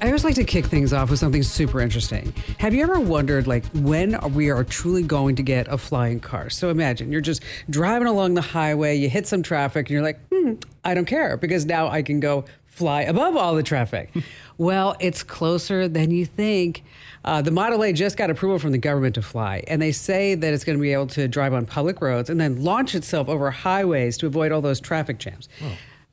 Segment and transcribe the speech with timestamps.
[0.00, 2.32] I always like to kick things off with something super interesting.
[2.58, 6.50] Have you ever wondered, like, when we are truly going to get a flying car?
[6.50, 10.20] So imagine you're just driving along the highway, you hit some traffic, and you're like,
[10.28, 14.14] hmm, I don't care because now I can go fly above all the traffic.
[14.58, 16.84] well, it's closer than you think.
[17.24, 20.36] Uh, the Model A just got approval from the government to fly, and they say
[20.36, 23.28] that it's going to be able to drive on public roads and then launch itself
[23.28, 25.48] over highways to avoid all those traffic jams.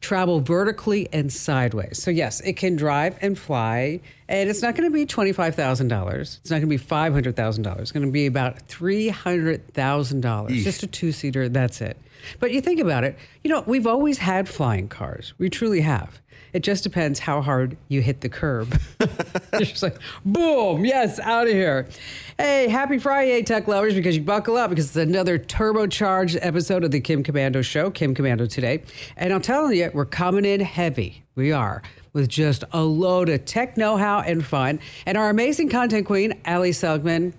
[0.02, 2.02] Travel vertically and sideways.
[2.02, 6.22] So, yes, it can drive and fly, and it's not going to be $25,000.
[6.22, 7.80] It's not going to be $500,000.
[7.80, 10.50] It's going to be about $300,000.
[10.64, 11.98] Just a two seater, that's it.
[12.40, 15.34] But you think about it, you know, we've always had flying cars.
[15.38, 16.22] We truly have.
[16.56, 18.80] It just depends how hard you hit the curb.
[19.60, 21.90] Just like, boom, yes, out of here.
[22.38, 26.92] Hey, happy Friday, tech lovers, because you buckle up because it's another turbocharged episode of
[26.92, 28.84] the Kim Komando Show, Kim Komando Today.
[29.18, 31.26] And I'm telling you, we're coming in heavy.
[31.36, 31.82] We are.
[32.14, 34.80] With just a load of tech know how and fun.
[35.06, 37.34] And our amazing content queen, Ali Selgman,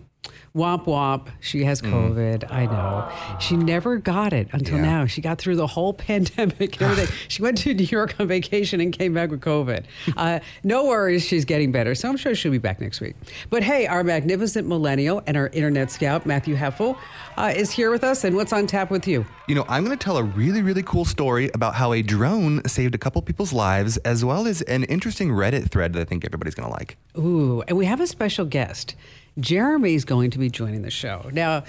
[0.56, 1.28] Womp womp.
[1.40, 2.50] She has COVID.
[2.50, 3.12] I know.
[3.40, 4.82] She never got it until Yeah.
[4.82, 5.06] now.
[5.06, 7.14] She got through the whole pandemic and everything.
[7.28, 9.84] she went to New York on vacation and came back with COVID.
[10.16, 11.24] Uh, no worries.
[11.26, 11.94] She's getting better.
[11.94, 13.16] So I'm sure she'll be back next week.
[13.50, 16.96] But hey, our magnificent millennial and our internet scout, Matthew Heffel,
[17.36, 18.24] uh, is here with us.
[18.24, 19.26] And what's on tap with you?
[19.46, 22.66] You know, I'm going to tell a really, really cool story about how a drone
[22.66, 26.24] saved a couple people's lives, as well as an interesting Reddit thread that I think
[26.24, 26.96] everybody's going to like.
[27.18, 28.94] Ooh, and we have a special guest.
[29.38, 31.28] Jeremy's going to be joining the show.
[31.32, 31.64] Now,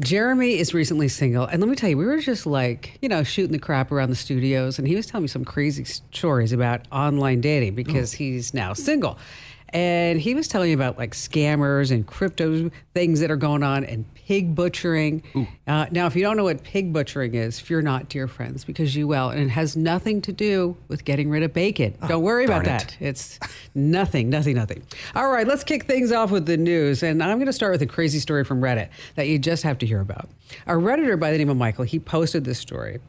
[0.00, 1.44] Jeremy is recently single.
[1.46, 4.10] And let me tell you, we were just like, you know, shooting the crap around
[4.10, 4.78] the studios.
[4.78, 8.18] And he was telling me some crazy stories about online dating because oh.
[8.18, 9.18] he's now single.
[9.70, 13.84] And he was telling me about like scammers and crypto things that are going on
[13.84, 15.22] and pig butchering.
[15.66, 18.94] Uh, now, if you don't know what pig butchering is, fear not, dear friends, because
[18.94, 19.30] you will.
[19.30, 21.96] And it has nothing to do with getting rid of bacon.
[22.06, 22.66] don't worry about it.
[22.66, 22.96] that.
[23.00, 23.40] It's
[23.74, 24.82] nothing, nothing, nothing.
[25.14, 27.02] All right, let's kick things off with the news.
[27.02, 29.78] And I'm going to start with a crazy story from Reddit that you just have
[29.78, 30.28] to hear about.
[30.66, 33.00] A Redditor by the name of Michael, he posted this story.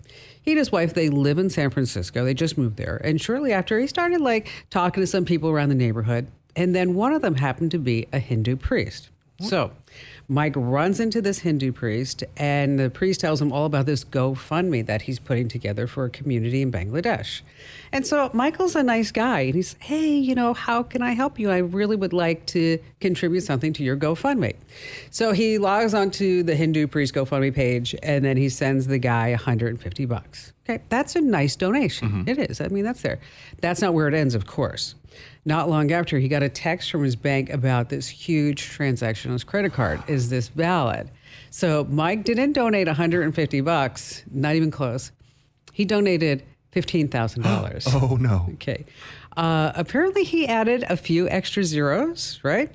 [0.41, 2.23] He and his wife, they live in San Francisco.
[2.23, 2.95] They just moved there.
[3.03, 6.29] And shortly after, he started like talking to some people around the neighborhood.
[6.55, 9.09] And then one of them happened to be a Hindu priest.
[9.41, 9.71] So
[10.31, 14.85] Mike runs into this Hindu priest, and the priest tells him all about this GoFundMe
[14.85, 17.41] that he's putting together for a community in Bangladesh.
[17.91, 21.39] And so Michael's a nice guy, and he's, hey, you know, how can I help
[21.39, 21.49] you?
[21.49, 24.55] I really would like to contribute something to your GoFundMe.
[25.09, 29.31] So he logs onto the Hindu priest GoFundMe page, and then he sends the guy
[29.31, 30.53] 150 bucks.
[30.69, 32.07] Okay, that's a nice donation.
[32.07, 32.29] Mm-hmm.
[32.29, 32.61] It is.
[32.61, 33.19] I mean, that's there.
[33.61, 34.93] That's not where it ends, of course.
[35.49, 39.33] Not long after, he got a text from his bank about this huge transaction on
[39.33, 39.99] his credit card.
[40.07, 41.09] Is this valid?
[41.49, 45.11] So Mike didn't donate 150 bucks, not even close.
[45.73, 46.43] He donated
[46.75, 47.87] $15,000.
[47.99, 48.45] Oh, no.
[48.53, 48.85] Okay.
[49.35, 52.71] Uh, apparently, he added a few extra zeros, right?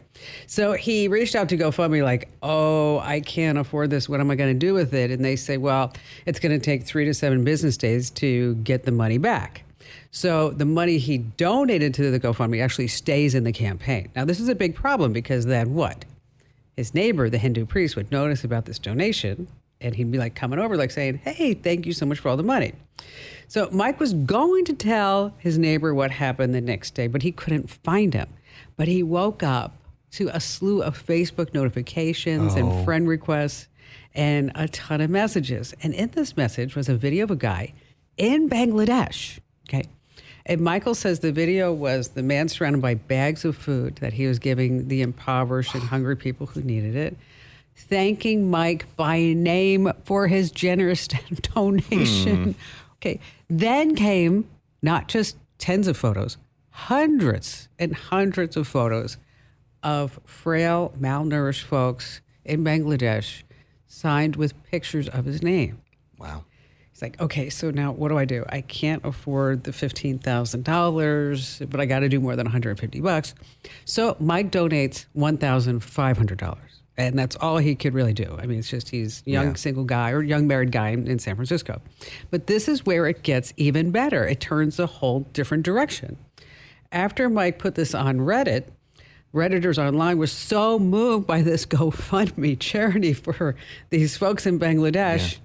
[0.49, 4.09] So he reached out to GoFundMe, like, oh, I can't afford this.
[4.09, 5.13] What am I going to do with it?
[5.13, 5.93] And they say, well,
[6.27, 9.63] it's going to take three to seven business days to get the money back.
[10.15, 14.11] So the money he donated to the GoFundMe actually stays in the campaign.
[14.15, 16.05] Now, this is a big problem because then what?
[16.77, 19.49] His neighbor, the Hindu priest, would notice about this donation
[19.81, 22.37] and he'd be like coming over, like saying, Hey, thank you so much for all
[22.37, 22.75] the money.
[23.49, 27.33] So Mike was going to tell his neighbor what happened the next day, but he
[27.33, 28.29] couldn't find him.
[28.77, 29.75] But he woke up
[30.13, 32.85] to a slew of Facebook notifications and oh.
[32.85, 33.67] friend requests
[34.15, 35.75] and a ton of messages.
[35.83, 37.73] And in this message was a video of a guy
[38.17, 39.41] in Bangladesh.
[39.69, 39.89] Okay.
[40.47, 44.27] And Michael says the video was the man surrounded by bags of food that he
[44.27, 47.17] was giving the impoverished and hungry people who needed it,
[47.75, 51.09] thanking Mike by name for his generous
[51.55, 52.45] donation.
[52.45, 52.51] Hmm.
[52.97, 53.21] Okay.
[53.49, 54.49] Then came
[54.83, 56.37] not just tens of photos,
[56.71, 59.17] hundreds and hundreds of photos
[59.83, 63.43] of frail, malnourished folks in Bangladesh
[63.87, 65.81] signed with pictures of his name.
[66.19, 66.45] Wow.
[66.95, 68.45] He's like, okay, so now what do I do?
[68.49, 72.53] I can't afford the fifteen thousand dollars, but I got to do more than one
[72.53, 73.35] hundred and fifty bucks.
[73.85, 78.39] So Mike donates one thousand five hundred dollars, and that's all he could really do.
[78.41, 79.55] I mean, it's just he's a young Yeah.
[79.55, 81.83] single guy or young married guy in, in San Francisco.
[82.31, 84.25] But this is where it gets even better.
[84.25, 86.17] It turns a whole different direction.
[86.93, 88.67] After Mike put this on Reddit,
[89.35, 93.57] Redditors online were so moved by this GoFundMe charity for
[93.91, 95.39] these folks in Bangladesh,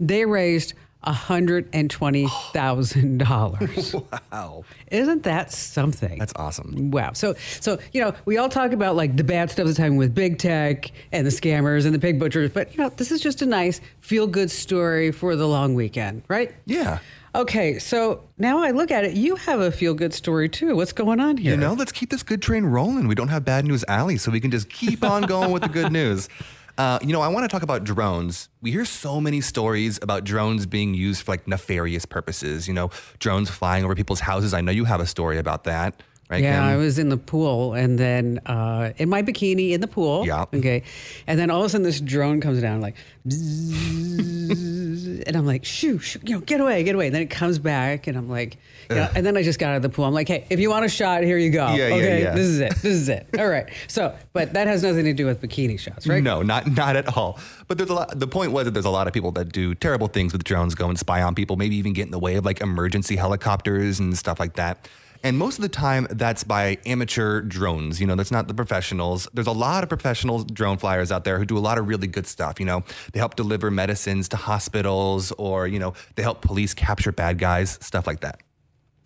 [0.00, 0.72] they raised
[1.06, 4.04] $120,000.
[4.32, 4.64] Wow.
[4.90, 6.18] Isn't that something?
[6.18, 6.90] That's awesome.
[6.90, 7.12] Wow.
[7.12, 10.14] So, so you know, we all talk about like the bad stuff that's happening with
[10.14, 13.42] big tech and the scammers and the pig butchers, but you know, this is just
[13.42, 16.54] a nice feel-good story for the long weekend, right?
[16.66, 16.98] Yeah.
[17.34, 19.14] Okay, so now I look at it.
[19.14, 20.76] You have a feel good story too.
[20.76, 21.50] What's going on here?
[21.52, 23.08] You know, let's keep this good train rolling.
[23.08, 25.68] We don't have bad news alley, so we can just keep on going with the
[25.68, 26.28] good news.
[26.76, 28.48] Uh, you know, I want to talk about drones.
[28.60, 32.66] We hear so many stories about drones being used for like nefarious purposes.
[32.66, 32.90] You know,
[33.20, 34.52] drones flying over people's houses.
[34.52, 36.42] I know you have a story about that, right?
[36.42, 36.64] Yeah, Kim?
[36.64, 40.26] I was in the pool and then uh, in my bikini in the pool.
[40.26, 40.46] Yeah.
[40.52, 40.82] Okay.
[41.28, 42.96] And then all of a sudden this drone comes down like,
[43.28, 47.06] bzzz, and I'm like, shoo, shoo, you know, get away, get away.
[47.06, 48.58] And then it comes back and I'm like,
[48.90, 50.04] know, and then I just got out of the pool.
[50.04, 51.68] I'm like, hey, if you want a shot, here you go.
[51.68, 52.34] Yeah, yeah, okay, yeah.
[52.34, 52.74] this is it.
[52.76, 53.28] This is it.
[53.38, 53.68] All right.
[53.88, 56.22] So, but that has nothing to do with bikini shots, right?
[56.22, 57.38] No, not not at all.
[57.68, 58.18] But there's a lot.
[58.18, 60.74] The point was that there's a lot of people that do terrible things with drones,
[60.74, 64.00] go and spy on people, maybe even get in the way of like emergency helicopters
[64.00, 64.88] and stuff like that.
[65.24, 67.98] And most of the time, that's by amateur drones.
[67.98, 69.26] You know, that's not the professionals.
[69.32, 72.06] There's a lot of professional drone flyers out there who do a lot of really
[72.06, 72.60] good stuff.
[72.60, 72.84] You know,
[73.14, 77.78] they help deliver medicines to hospitals, or you know, they help police capture bad guys,
[77.80, 78.42] stuff like that.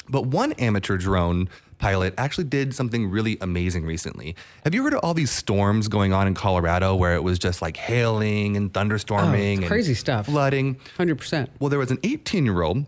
[0.08, 4.34] But one amateur drone pilot actually did something really amazing recently.
[4.64, 7.62] Have you heard of all these storms going on in Colorado where it was just
[7.62, 10.26] like hailing and thunderstorming Oh, crazy stuff.
[10.26, 10.76] flooding?
[10.99, 11.49] 100%.
[11.60, 12.87] Well, there was an 18 year old.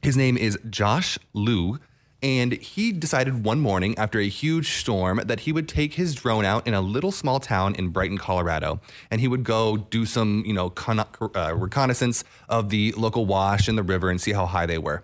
[0.00, 1.78] His name is Josh Liu.
[2.24, 6.44] And he decided one morning after a huge storm that he would take his drone
[6.44, 8.80] out in a little small town in Brighton, Colorado.
[9.10, 13.66] And he would go do some, you know, con- uh, reconnaissance of the local wash
[13.66, 15.02] and the river and see how high they were.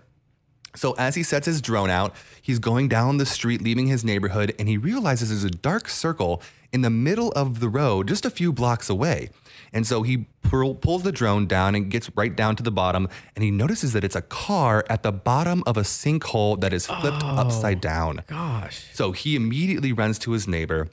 [0.75, 4.55] So as he sets his drone out, he's going down the street, leaving his neighborhood,
[4.59, 8.29] and he realizes there's a dark circle in the middle of the road, just a
[8.29, 9.29] few blocks away.
[9.73, 13.07] And so he pull, pulls the drone down and gets right down to the bottom,
[13.35, 16.87] and he notices that it's a car at the bottom of a sinkhole that is
[16.87, 18.23] flipped oh, upside down.
[18.27, 18.87] Gosh.
[18.93, 20.89] So he immediately runs to his neighbor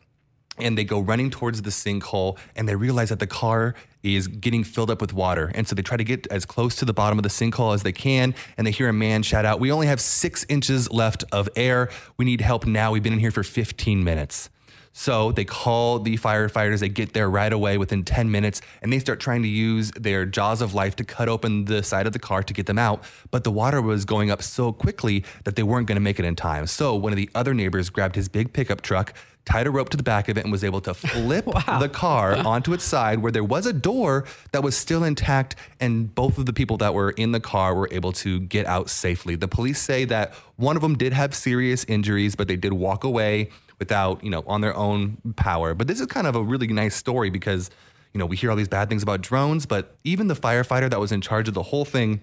[0.58, 4.64] and they go running towards the sinkhole and they realize that the car is getting
[4.64, 5.50] filled up with water.
[5.54, 7.82] And so they try to get as close to the bottom of the sinkhole as
[7.82, 8.34] they can.
[8.56, 11.88] And they hear a man shout out, We only have six inches left of air.
[12.16, 12.92] We need help now.
[12.92, 14.50] We've been in here for 15 minutes.
[14.98, 16.80] So they call the firefighters.
[16.80, 20.24] They get there right away within 10 minutes and they start trying to use their
[20.24, 23.04] jaws of life to cut open the side of the car to get them out.
[23.30, 26.24] But the water was going up so quickly that they weren't going to make it
[26.24, 26.66] in time.
[26.66, 29.12] So one of the other neighbors grabbed his big pickup truck,
[29.46, 31.46] tied a rope to the back of it, and was able to flip
[31.80, 35.56] the car onto its side where there was a door that was still intact.
[35.80, 38.90] And both of the people that were in the car were able to get out
[38.90, 39.36] safely.
[39.36, 43.04] The police say that one of them did have serious injuries, but they did walk
[43.04, 43.48] away
[43.78, 45.74] without, you know, on their own power.
[45.74, 47.70] But this is kind of a really nice story because,
[48.12, 50.98] you know, we hear all these bad things about drones, but even the firefighter that
[50.98, 52.20] was in charge of the whole thing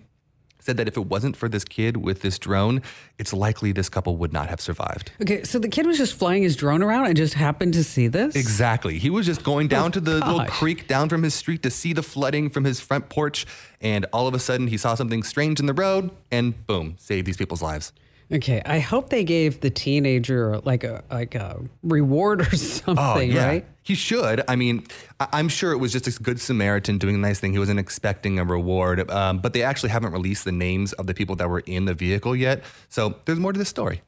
[0.64, 2.82] said that if it wasn't for this kid with this drone,
[3.18, 5.12] it's likely this couple would not have survived.
[5.22, 8.08] Okay, so the kid was just flying his drone around and just happened to see
[8.08, 8.36] this?
[8.36, 8.98] Exactly.
[8.98, 11.70] He was just going down to the oh, little creek down from his street to
[11.70, 13.46] see the flooding from his front porch.
[13.82, 17.28] And all of a sudden, he saw something strange in the road and boom, saved
[17.28, 17.92] these people's lives.
[18.32, 23.66] Okay, I hope they gave the teenager like a like a reward or something, right?
[23.68, 24.44] Oh, He should.
[24.48, 24.86] I mean,
[25.20, 27.52] I'm sure it was just a good Samaritan doing a nice thing.
[27.54, 31.14] He wasn't expecting a reward, um, but they actually haven't released the names of the
[31.14, 32.64] people that were in the vehicle yet.
[32.90, 34.02] So there's more to this story.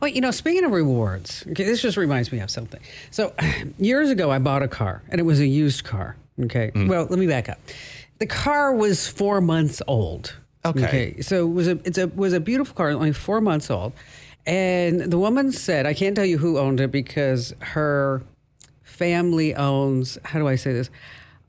[0.00, 2.80] Well, you know, speaking of rewards, okay, this just reminds me of something.
[3.10, 3.32] So,
[3.78, 6.16] years ago, I bought a car, and it was a used car.
[6.38, 7.58] Okay, well, let me back up.
[8.18, 10.36] The car was four months old.
[10.70, 11.20] Okay.
[11.20, 13.92] so it was a it's a was a beautiful car, only four months old,
[14.46, 18.22] and the woman said, I can't tell you who owned it because her
[18.82, 20.18] family owns.
[20.24, 20.90] How do I say this?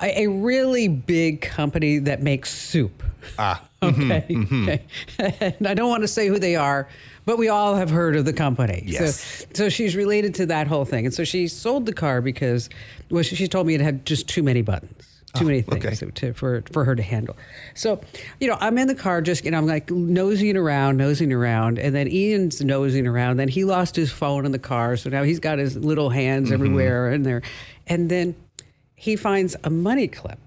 [0.02, 3.02] A, a really big company that makes soup.
[3.40, 4.26] Ah, Okay.
[4.44, 4.82] okay.
[5.58, 6.88] and I don't want to say who they are,
[7.26, 8.84] but we all have heard of the company.
[8.86, 9.20] Yes.
[9.40, 11.06] So, so she's related to that whole thing.
[11.06, 12.70] And so she sold the car because,
[13.10, 15.17] well, she, she told me it had just too many buttons.
[15.40, 15.96] Too many oh, things okay.
[15.96, 17.36] to, to- for for her to handle.
[17.74, 18.02] So,
[18.40, 21.80] you know, I'm in the car just, you know, I'm like nosing around, nosing around,
[21.80, 23.38] and then Ian's nosing around.
[23.38, 26.48] Then he lost his phone in the car, so now he's got his little hands
[26.48, 26.54] mm-hmm.
[26.56, 27.42] everywhere in there.
[27.88, 28.36] And then
[28.96, 30.40] he finds a money clip,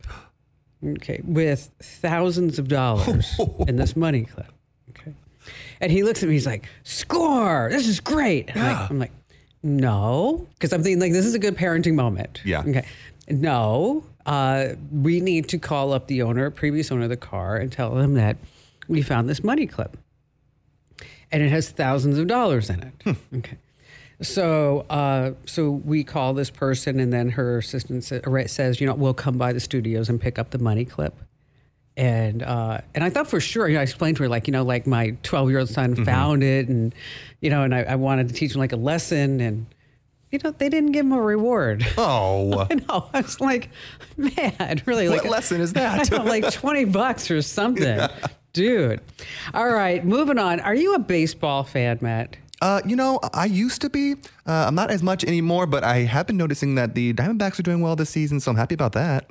[0.84, 4.52] okay, with thousands of dollars in this money clip.
[4.90, 5.14] Okay.
[5.80, 8.54] And he looks at me, he's like, score, this is great.
[8.54, 9.12] Like- I'm like,
[9.62, 12.40] no, because I'm thinking like this is a good parenting moment.
[12.44, 12.60] Yeah.
[12.60, 12.86] Okay.
[13.28, 17.70] No, uh, we need to call up the owner, previous owner of the car, and
[17.72, 18.36] tell them that
[18.88, 19.96] we found this money clip,
[21.30, 23.16] and it has thousands of dollars in it.
[23.34, 23.58] Okay.
[24.22, 28.94] So, uh, so we call this person, and then her assistant sa- says, you know,
[28.94, 31.14] we'll come by the studios and pick up the money clip.
[31.96, 34.52] And uh, and I thought for sure, you know, I explained to her like, you
[34.52, 36.94] know, like my twelve year old son found it, and
[37.40, 39.66] you know, and I, I wanted to teach him like a lesson, and
[40.30, 41.86] you know, they didn't give him a reward.
[41.98, 43.08] Oh, I know.
[43.12, 43.70] I was like,
[44.16, 45.08] man, really?
[45.08, 46.12] What like lesson is that?
[46.12, 48.00] I know, like twenty bucks or something.
[48.52, 49.00] dude.
[49.54, 50.60] All right, moving on.
[50.60, 52.36] Are you a baseball fan, Matt?
[52.62, 54.14] Uh, you know, I used to be.
[54.46, 57.62] Uh, I'm not as much anymore, but I have been noticing that the Diamondbacks are
[57.62, 59.30] doing well this season, so I'm happy about that.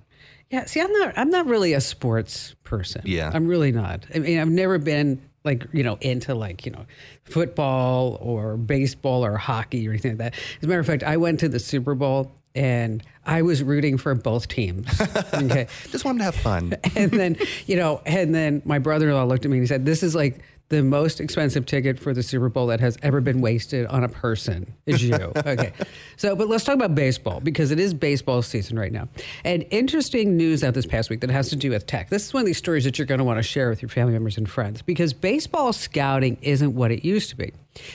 [0.49, 1.13] Yeah, see, I'm not.
[1.17, 3.01] I'm not really a sports person.
[3.05, 3.29] Yeah.
[3.33, 4.05] I'm really not.
[4.13, 6.85] I mean, I've never been like you know into like you know
[7.23, 10.33] football or baseball or hockey or anything like that.
[10.57, 13.97] As a matter of fact, I went to the Super Bowl and I was rooting
[13.97, 14.87] for both teams.
[15.33, 15.67] Okay.
[15.89, 16.75] Just wanted to have fun.
[16.95, 20.03] and then you know, and then my brother-in-law looked at me and he said, "This
[20.03, 20.39] is like
[20.69, 24.09] the most expensive ticket for the Super Bowl that has ever been wasted on a
[24.09, 25.73] person is you." okay,
[26.15, 29.07] so but let's talk about baseball because it is baseball season right now.
[29.43, 32.09] And interesting news out this past week that has to do with tech.
[32.09, 33.89] This is one of these stories that you're going to want to share with your
[33.89, 37.51] family members and friends because baseball scouting isn't what it used to be.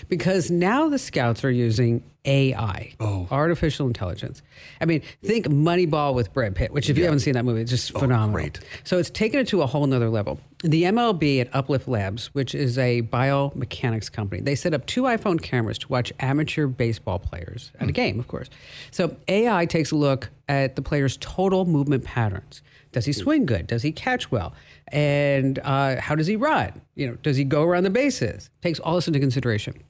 [0.08, 3.28] Because now the scouts are using AI, oh.
[3.30, 4.42] artificial intelligence.
[4.80, 7.70] I mean, think Moneyball with Brad Pitt, which if you haven't seen that movie, it's
[7.70, 8.32] just oh, phenomenal.
[8.32, 8.60] great.
[8.82, 10.40] So it's taken it to a whole nother level.
[10.62, 15.42] The MLB at Uplift Labs, which is a biomechanics company, they set up two iPhone
[15.42, 17.92] cameras to watch amateur baseball players at a hmm.
[17.92, 18.48] game, of course.
[18.90, 22.62] So AI takes a look at the player's total movement patterns.
[22.94, 23.66] Does he swing good?
[23.66, 24.54] Does he catch well?
[24.88, 26.80] And uh, how does he run?
[26.94, 28.50] You know, does he go around the bases?
[28.62, 29.82] Takes all this into consideration.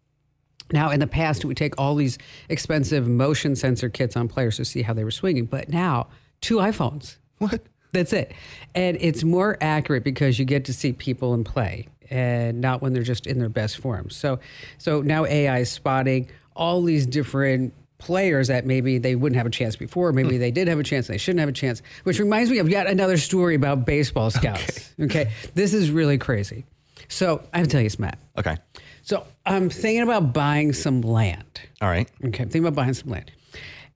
[0.73, 2.16] Now, in the past, we take all these
[2.49, 6.08] expensive motion sensor kits on players to see how they were swinging, but now
[6.40, 7.18] two iPhones.
[7.38, 7.61] What?
[7.92, 8.32] That's it.
[8.75, 12.92] And it's more accurate because you get to see people in play and not when
[12.92, 14.08] they're just in their best form.
[14.08, 14.38] So
[14.78, 19.50] so now AI is spotting all these different players that maybe they wouldn't have a
[19.50, 22.18] chance before, maybe they did have a chance and they shouldn't have a chance, which
[22.18, 24.92] reminds me of yet another story about baseball scouts.
[25.00, 25.30] Okay.
[25.54, 26.64] This is really crazy.
[27.08, 28.18] So I have to tell you, Matt.
[28.38, 28.56] Okay.
[29.02, 31.60] So I'm thinking about buying some land.
[31.80, 32.08] All right.
[32.24, 33.30] Okay, I'm thinking about buying some land.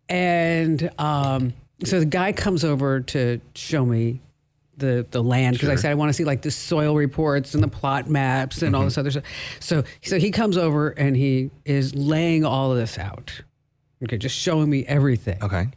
[0.09, 4.21] And um, so the guy comes over to show me
[4.77, 7.63] the the land because I said I want to see like the soil reports and
[7.63, 9.25] the plot maps and all this other stuff.
[9.61, 13.43] So so he comes over and he is laying all of this out.
[14.05, 15.43] Okay, just showing me everything.
[15.43, 15.69] Okay.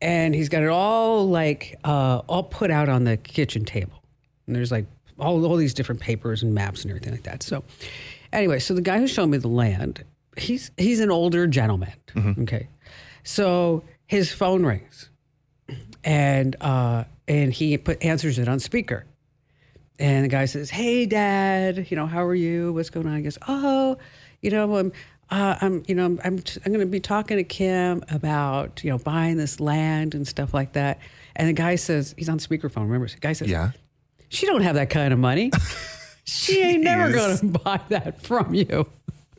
[0.00, 4.02] And he's got it all like uh, all put out on the kitchen table.
[4.46, 4.86] And there's like
[5.18, 7.42] all, all these different papers and maps and everything like that.
[7.42, 7.64] So
[8.32, 10.04] anyway, so the guy who's showing me the land,
[10.36, 11.94] he's he's an older gentleman.
[12.40, 12.68] Okay.
[13.22, 15.10] So his phone rings
[16.04, 19.04] and uh, and he put answers it on speaker.
[19.98, 22.72] And the guy says, "Hey, Dad, you know how are you?
[22.72, 23.96] What's going on?" He goes, "Oh,
[24.42, 24.92] you know, I'm,
[25.30, 28.90] uh, I'm, you know, I'm, I'm, I'm going to be talking to Kim about, you
[28.90, 30.98] know, buying this land and stuff like that."
[31.34, 32.82] And the guy says, he's on speakerphone.
[32.82, 33.72] Remember, the guy says, Yeah.
[34.30, 35.50] she don't have that kind of money.
[36.24, 38.86] she ain't never going to buy that from you.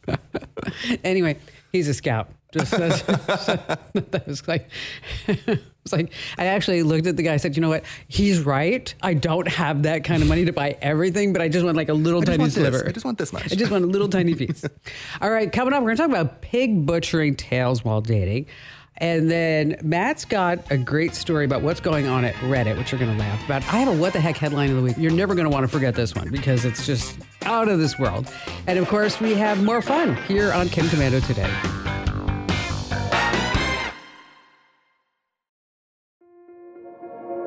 [1.04, 1.38] anyway,
[1.72, 2.30] he's a scout.
[2.54, 4.70] Just that was like,
[5.28, 7.34] it's like I actually looked at the guy.
[7.34, 7.84] and said, "You know what?
[8.08, 8.94] He's right.
[9.02, 11.90] I don't have that kind of money to buy everything, but I just want like
[11.90, 12.78] a little tiny sliver.
[12.80, 12.88] this.
[12.88, 13.52] I just want this much.
[13.52, 14.64] I just want a little tiny piece.
[15.22, 18.48] All right, coming up, we're going to talk about pig butchering tales while dating.
[19.00, 22.98] And then Matt's got a great story about what's going on at Reddit, which you're
[23.00, 23.62] going to laugh about.
[23.72, 24.98] I have a what the heck headline of the week.
[24.98, 28.00] You're never going to want to forget this one because it's just out of this
[28.00, 28.28] world.
[28.66, 31.97] And of course, we have more fun here on Kim Komando today.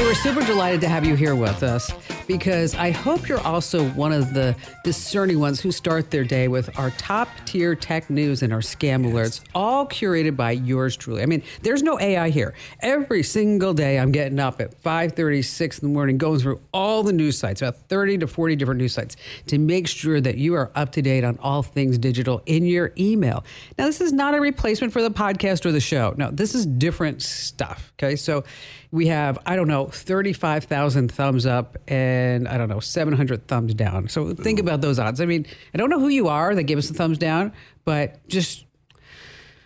[0.00, 1.92] Hey, we're super delighted to have you here with us
[2.26, 6.78] because I hope you're also one of the discerning ones who start their day with
[6.78, 11.22] our top tier tech news and our scam alerts, all curated by yours truly.
[11.22, 12.54] I mean, there's no AI here.
[12.80, 17.02] Every single day I'm getting up at 5:30, 6 in the morning, going through all
[17.02, 19.16] the news sites, about 30 to 40 different news sites,
[19.48, 22.94] to make sure that you are up to date on all things digital in your
[22.96, 23.44] email.
[23.76, 26.14] Now, this is not a replacement for the podcast or the show.
[26.16, 27.92] No, this is different stuff.
[27.98, 28.16] Okay.
[28.16, 28.44] So
[28.92, 34.08] we have, I don't know, 35,000 thumbs up and I don't know, 700 thumbs down.
[34.08, 35.20] So think about those odds.
[35.20, 37.52] I mean, I don't know who you are that gave us the thumbs down,
[37.84, 38.64] but just,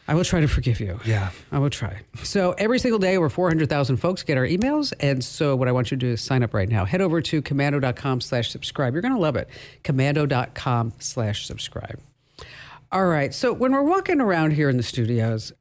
[0.07, 1.01] I will try to forgive you.
[1.07, 1.31] Yeah.
[1.51, 2.03] I will try.
[2.23, 4.93] So every single day, over 400,000 folks get our emails.
[5.01, 6.85] And so what I want you to do is sign up right now.
[6.85, 8.93] Head over to komando.com slash subscribe.
[8.93, 9.49] You're going to love it.
[9.83, 11.99] Komando.com slash subscribe.
[12.93, 13.33] All right.
[13.33, 15.55] So when we're walking around here in the studios,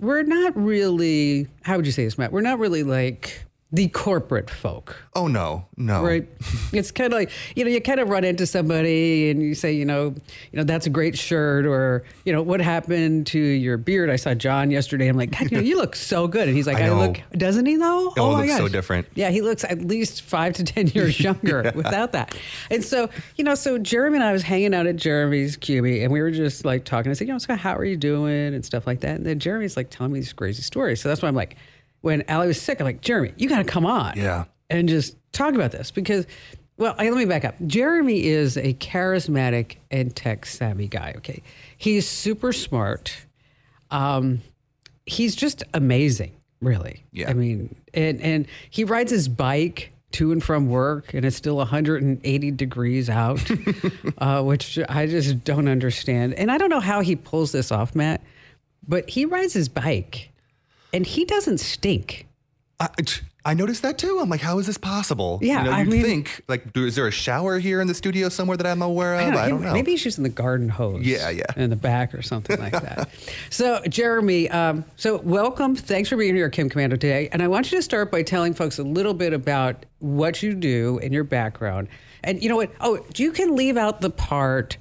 [0.00, 2.32] we're not really, how would you say this, Matt?
[2.32, 4.96] We're not really like the corporate folk.
[5.14, 6.04] Oh no, no.
[6.04, 6.28] Right.
[6.72, 9.72] it's kind of like, you know, you kind of run into somebody and you say,
[9.72, 10.14] you know,
[10.52, 14.10] you know, that's a great shirt or, you know, what happened to your beard?
[14.10, 15.08] I saw John yesterday.
[15.08, 16.46] I'm like, God, you know, you look so good.
[16.46, 18.12] And he's like, I I, look, doesn't he though?
[18.16, 19.08] Oh, it my looks so different.
[19.16, 19.30] Yeah.
[19.30, 22.38] He looks at least five to 10 years younger without that.
[22.70, 26.12] And so, you know, so Jeremy and I was hanging out at Jeremy's QB and
[26.12, 27.10] we were just like talking.
[27.10, 29.16] I said, you know, so how are you doing and stuff like that.
[29.16, 31.00] And then Jeremy's like telling me these crazy stories.
[31.00, 31.56] So that's why I'm like,
[32.04, 34.44] when Allie was sick, I'm like, Jeremy, you got to come on Yeah.
[34.68, 36.26] and just talk about this because
[36.76, 37.54] well I- let me back up.
[37.66, 41.42] Jeremy is a charismatic and tech savvy guy okay?
[41.76, 43.16] He's super smart.
[43.90, 44.42] Um,
[45.06, 47.04] he's just amazing really.
[47.12, 47.30] Yeah.
[47.30, 51.56] i mean and and he rides his bike to and from work and it's still
[51.56, 53.40] 180 degrees out
[54.18, 56.34] uh, which i just don't understand.
[56.34, 58.22] And i don't know how he pulls this off matt
[58.86, 60.30] but he rides his bike
[60.94, 62.26] and he doesn't stink
[62.80, 62.88] I,
[63.46, 64.18] I noticed that too.
[64.20, 65.38] I'm like, how is this possible?
[65.42, 67.94] Yeah, you know, I mean- think like, do, is there a shower here in the
[67.94, 69.34] studio somewhere that I'm aware of?
[69.34, 69.72] I don't, he- know.
[69.72, 71.04] Maybe he's using the garden hose.
[71.04, 71.44] Yeah, yeah.
[71.56, 73.10] In the back or something like that.
[73.50, 75.76] so, Jeremy, um, so welcome.
[75.76, 77.28] Thanks for being here, Kim Komando, today.
[77.32, 80.54] And I want you to start by telling folks a little bit about what you
[80.54, 81.88] do and your background.
[82.22, 82.72] And you know what?
[82.80, 84.78] Oh, you can leave out the part.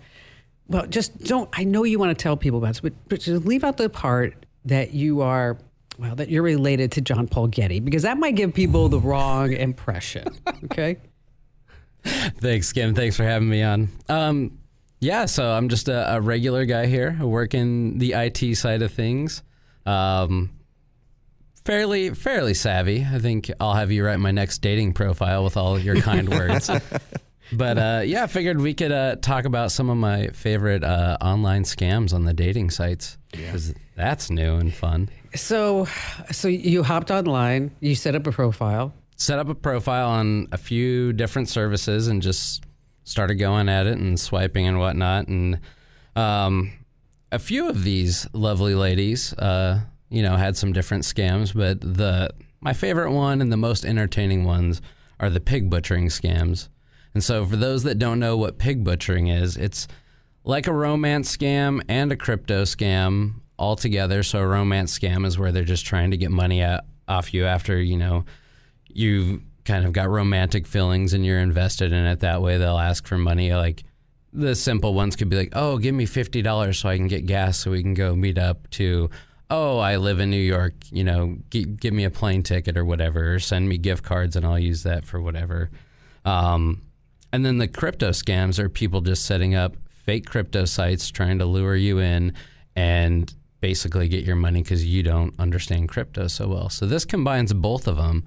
[0.68, 1.50] Well, just don't.
[1.54, 3.90] I know you want to tell people about this, but, but just leave out the
[3.90, 5.58] part that you are.
[6.00, 9.52] Well, that you're related to John Paul Getty because that might give people the wrong
[9.54, 10.28] impression.
[10.66, 10.98] Okay.
[12.06, 12.96] Thanks, Kim.
[12.96, 13.90] Thanks for having me on.
[14.10, 14.58] Um,
[15.00, 17.18] yeah, so I'm just a, a regular guy here.
[17.22, 19.44] working the IT side of things.
[19.86, 20.52] Um,
[21.66, 23.06] fairly, fairly savvy.
[23.10, 26.70] I think I'll have you write my next dating profile with all your kind words.
[27.52, 31.18] But uh, yeah, I figured we could uh, talk about some of my favorite uh,
[31.22, 35.10] online scams on the dating sites because that's new and fun.
[35.36, 35.88] So,
[36.32, 37.76] so you hopped online.
[37.80, 38.94] You set up a profile.
[39.18, 42.64] set up a profile on a few different services and just
[43.04, 45.28] started going at it and swiping and whatnot.
[45.28, 45.60] And
[46.16, 46.72] um,
[47.32, 52.30] a few of these lovely ladies, uh, you know, had some different scams, but the
[52.62, 54.82] my favorite one and the most entertaining ones
[55.20, 56.70] are the pig butchering scams.
[57.14, 59.88] And so, for those that don't know what pig butchering is, it's
[60.44, 64.24] like a romance scam and a crypto scam all together.
[64.24, 66.64] So, a romance scam is where they're just trying to get money
[67.08, 68.26] off you after, you know,
[68.88, 72.58] you've kind of got romantic feelings and you're invested in it that way.
[72.58, 73.54] They'll ask for money.
[73.54, 73.84] Like
[74.32, 77.60] the simple ones could be like, oh, give me $50 so I can get gas
[77.60, 79.10] so we can go meet up to,
[79.50, 82.84] oh, I live in New York, you know, g- give me a plane ticket or
[82.84, 85.70] whatever, or send me gift cards and I'll use that for whatever.
[86.26, 86.82] Um,
[87.34, 91.46] and then the crypto scams are people just setting up fake crypto sites trying to
[91.46, 92.34] lure you in
[92.76, 96.70] and basically get your money because you don't understand crypto so well.
[96.70, 98.24] So this combines both of them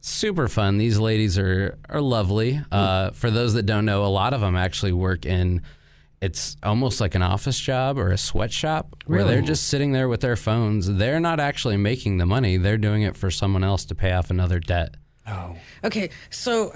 [0.00, 0.78] super fun.
[0.78, 2.60] These ladies are are lovely.
[2.70, 5.62] Uh, for those that don't know, a lot of them actually work in.
[6.20, 10.20] It's almost like an office job or a sweatshop where they're just sitting there with
[10.20, 10.96] their phones.
[10.96, 12.58] They're not actually making the money.
[12.58, 14.96] They're doing it for someone else to pay off another debt.
[15.26, 15.56] Oh.
[15.82, 16.74] Okay, so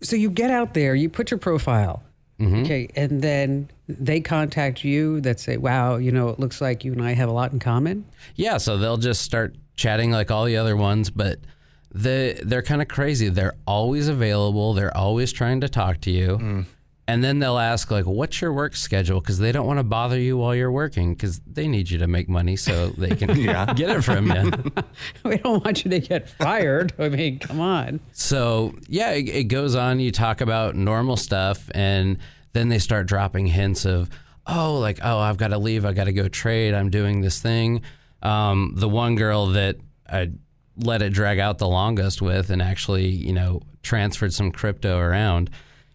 [0.00, 2.02] so you get out there, you put your profile.
[2.40, 2.62] Mm-hmm.
[2.62, 6.92] Okay, and then they contact you that say, "Wow, you know, it looks like you
[6.92, 8.04] and I have a lot in common."
[8.36, 11.40] Yeah, so they'll just start chatting like all the other ones, but
[11.92, 13.28] they they're kind of crazy.
[13.28, 14.72] They're always available.
[14.72, 16.38] They're always trying to talk to you.
[16.38, 16.66] Mm.
[17.08, 20.20] And then they'll ask like, "What's your work schedule?" Because they don't want to bother
[20.20, 23.28] you while you're working, because they need you to make money so they can
[23.74, 24.52] get it from you.
[25.24, 26.92] we don't want you to get fired.
[26.98, 28.00] I mean, come on.
[28.12, 30.00] So yeah, it, it goes on.
[30.00, 32.18] You talk about normal stuff, and
[32.52, 34.10] then they start dropping hints of,
[34.46, 35.86] oh, like oh, I've got to leave.
[35.86, 36.74] I got to go trade.
[36.74, 37.80] I'm doing this thing.
[38.22, 40.32] Um, the one girl that I
[40.76, 45.48] let it drag out the longest with, and actually, you know, transferred some crypto around.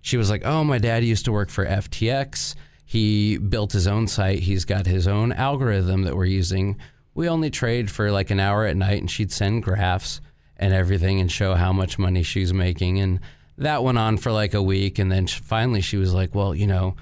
[0.04, 2.56] She was like, oh, my dad used to work for FTX.
[2.86, 4.40] He built his own site.
[4.40, 6.78] He's got his own algorithm that we're using.
[7.16, 10.20] We only trade for like an hour at night, and she'd send graphs
[10.58, 13.00] and everything and show how much money she's making.
[13.00, 13.22] And
[13.58, 15.00] that went on for like a week.
[15.00, 16.98] And then finally she was like, well, you know,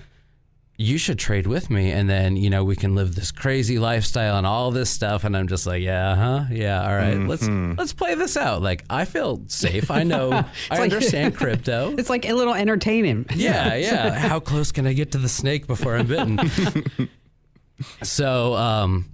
[0.82, 1.92] you should trade with me.
[1.92, 5.24] And then, you know, we can live this crazy lifestyle and all this stuff.
[5.24, 6.46] And I'm just like, yeah, huh?
[6.52, 6.82] Yeah.
[6.84, 8.62] All right, Let's, let's play this out.
[8.62, 9.92] Like, I feel safe.
[9.92, 11.94] I know, I like- understand crypto.
[11.98, 13.28] It's like a little entertaining.
[13.36, 14.10] Yeah, yeah.
[14.30, 16.40] How close can I get to the snake before I'm bitten?
[18.04, 19.10] so, um,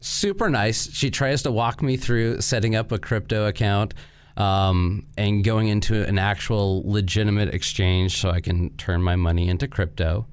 [0.00, 0.92] super nice.
[0.92, 3.94] She tries to walk me through setting up a crypto account
[4.36, 9.66] um, and going into an actual legitimate exchange so I can turn my money into
[9.66, 10.26] crypto.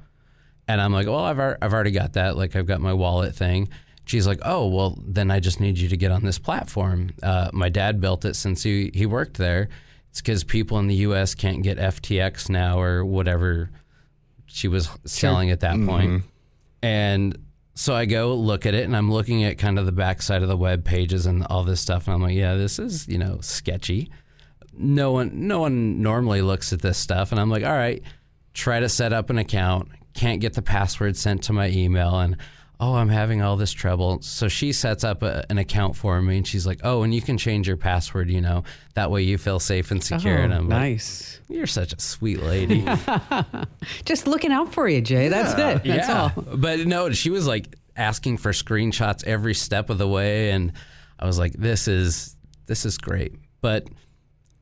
[0.67, 2.35] And I'm like, well, I've, I've already got that.
[2.37, 3.69] Like, I've got my wallet thing.
[4.05, 7.49] she's like, "Oh, well, then I just need you to get on this platform." Uh,
[7.53, 9.69] my dad built it since he he worked there.
[10.09, 11.35] It's because people in the U.S.
[11.35, 13.69] can't get FTX now or whatever
[14.45, 16.23] she was selling at that point.
[16.81, 17.37] And
[17.73, 20.47] so I go look at it, and I'm looking at kind of the backside of
[20.47, 23.39] the web pages and all this stuff, and I'm like, "Yeah, this is you know
[23.41, 24.09] sketchy."
[24.77, 28.01] No one, no one normally looks at this stuff, and I'm like, "All right."
[28.53, 32.37] Try to set up an account, can't get the password sent to my email, and
[32.79, 34.21] oh, I'm having all this trouble.
[34.21, 37.21] So she sets up a, an account for me and she's like, oh, and you
[37.21, 38.63] can change your password, you know,
[38.95, 40.39] that way you feel safe and secure.
[40.39, 41.39] Oh, and I'm like, nice.
[41.47, 42.85] you're such a sweet lady.
[44.05, 45.29] Just looking out for you, Jay.
[45.29, 45.87] That's it.
[45.87, 46.31] That's yeah.
[46.35, 46.41] all.
[46.41, 50.51] But no, she was like asking for screenshots every step of the way.
[50.51, 50.73] And
[51.17, 53.33] I was like, this is, this is great.
[53.61, 53.87] But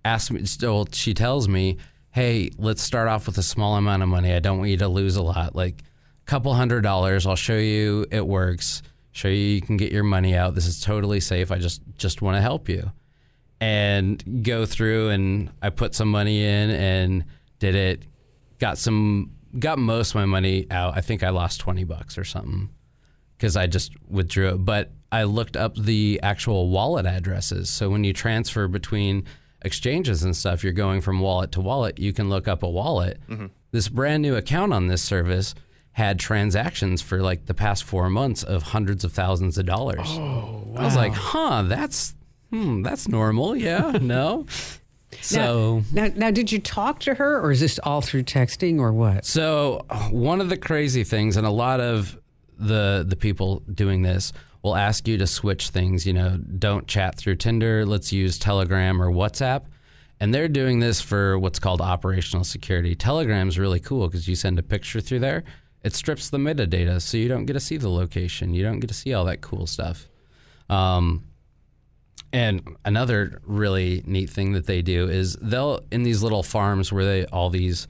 [0.06, 1.78] ask me, still, she tells me,
[2.13, 4.34] hey, let's start off with a small amount of money.
[4.34, 5.56] I don't want you to lose a lot.
[5.56, 5.82] Like,
[6.26, 7.26] a couple hundred dollars.
[7.26, 8.82] I'll show you it works.
[9.12, 10.56] Show you you can get your money out.
[10.56, 11.52] This is totally safe.
[11.52, 12.91] I just just want to help you.
[13.60, 17.26] And go through and I put some money in and
[17.60, 18.04] did it.
[18.60, 20.97] Got some got most of my money out.
[20.97, 22.69] I think I lost 20 bucks or something
[23.39, 27.69] cuz I just withdrew it, but I looked up the actual wallet addresses.
[27.69, 29.26] So when you transfer between
[29.63, 33.19] exchanges and stuff, you're going from wallet to wallet, you can look up a wallet.
[33.71, 35.56] This brand new account on this service
[35.93, 40.08] had transactions for like the past four months of hundreds of thousands of dollars.
[40.10, 40.82] Oh, wow.
[40.82, 42.15] I was like, huh, that's
[42.49, 43.56] hmm, that's normal.
[43.56, 44.45] Yeah, no.
[45.21, 48.91] So Now, now, did you talk to her, or is this all through texting, or
[48.91, 49.26] what?
[49.26, 52.19] So one of the crazy things, and a lot of
[52.58, 56.08] the the people doing this will ask you to switch things.
[56.08, 57.86] You know, don't chat through Tinder.
[57.86, 59.65] Let's use Telegram or WhatsApp.
[60.19, 62.95] And they're doing this for what's called operational security.
[62.95, 65.43] Telegram's really cool because you send a picture through there.
[65.84, 68.54] It strips the metadata, so you don't get to see the location.
[68.54, 70.08] You don't get to see all that cool stuff.
[70.69, 71.26] Um,
[72.32, 77.04] and another really neat thing that they do is they'll in these little farms where
[77.04, 77.88] they all these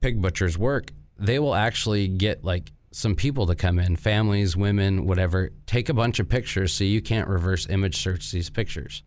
[0.00, 5.06] pig butchers work, they will actually get like some people to come in, families, women,
[5.06, 9.02] whatever, take a bunch of pictures so you can't reverse image search these pictures.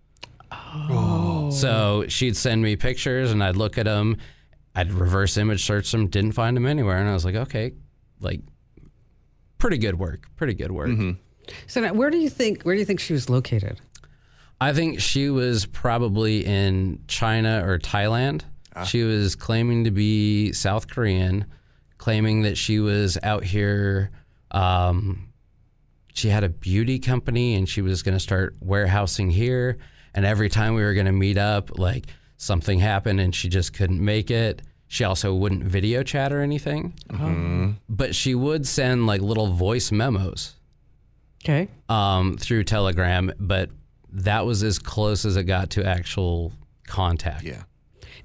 [0.52, 1.50] Oh.
[1.52, 4.18] So she'd send me pictures and I'd look at them,
[4.76, 7.74] I'd reverse image search them, didn't find them anywhere, and I was like, okay,
[8.20, 8.42] like
[9.58, 10.90] pretty good work, pretty good work.
[10.90, 11.12] Mm-hmm.
[11.68, 13.82] So, now, where do you think where do you think she was located?
[14.60, 18.44] I think she was probably in China or Thailand.
[18.76, 18.84] Ah.
[18.84, 21.46] She was claiming to be South Korean,
[22.02, 24.10] claiming that she was out here.
[24.50, 25.28] Um,
[26.14, 29.78] she had a beauty company and she was going to start warehousing here.
[30.16, 33.74] And every time we were going to meet up, like something happened and she just
[33.74, 34.64] couldn't make it.
[34.88, 36.96] She also wouldn't video chat or anything,
[37.88, 40.56] but she would send like little voice memos
[41.46, 41.70] Okay.
[41.88, 43.70] um, through Telegram, but
[44.12, 46.52] that was as close as it got to actual
[46.88, 47.44] contact.
[47.44, 47.64] Yeah.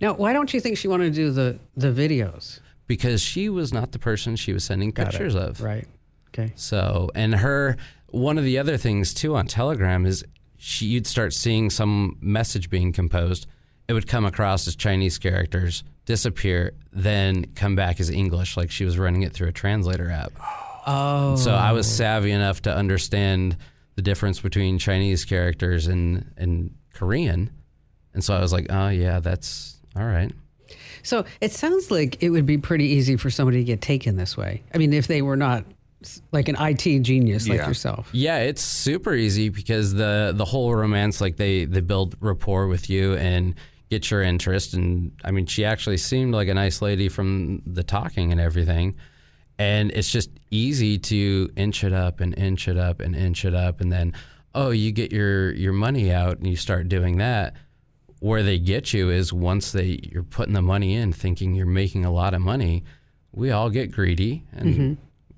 [0.00, 2.58] Now, why don't you think she wanted to do the the videos?
[2.86, 5.10] Because she was not the person she was sending Got it.
[5.10, 5.60] pictures of.
[5.60, 5.86] Right.
[6.28, 6.52] Okay.
[6.54, 7.76] So, and her,
[8.08, 10.24] one of the other things too on Telegram is
[10.56, 13.46] she, you'd start seeing some message being composed.
[13.88, 18.84] It would come across as Chinese characters, disappear, then come back as English, like she
[18.84, 20.32] was running it through a translator app.
[20.86, 21.36] Oh.
[21.36, 21.90] So I was oh.
[21.90, 23.56] savvy enough to understand
[23.96, 27.50] the difference between Chinese characters and, and Korean.
[28.14, 30.32] And so I was like, oh, yeah, that's all right.
[31.06, 34.36] So it sounds like it would be pretty easy for somebody to get taken this
[34.36, 34.62] way.
[34.74, 35.64] I mean, if they were not
[36.32, 37.68] like an IT genius like Yeah.
[37.68, 38.08] yourself.
[38.12, 42.90] Yeah, it's super easy because the the whole romance, like they they build rapport with
[42.90, 43.54] you and
[43.88, 44.74] get your interest.
[44.74, 48.96] And I mean, she actually seemed like a nice lady from the talking and everything.
[49.58, 53.54] And it's just easy to inch it up and inch it up and inch it
[53.54, 54.12] up, and then
[54.54, 57.54] oh, you get your your money out and you start doing that.
[58.20, 62.04] Where they get you is once they you're putting the money in, thinking you're making
[62.04, 62.84] a lot of money.
[63.32, 64.92] We all get greedy and mm-hmm.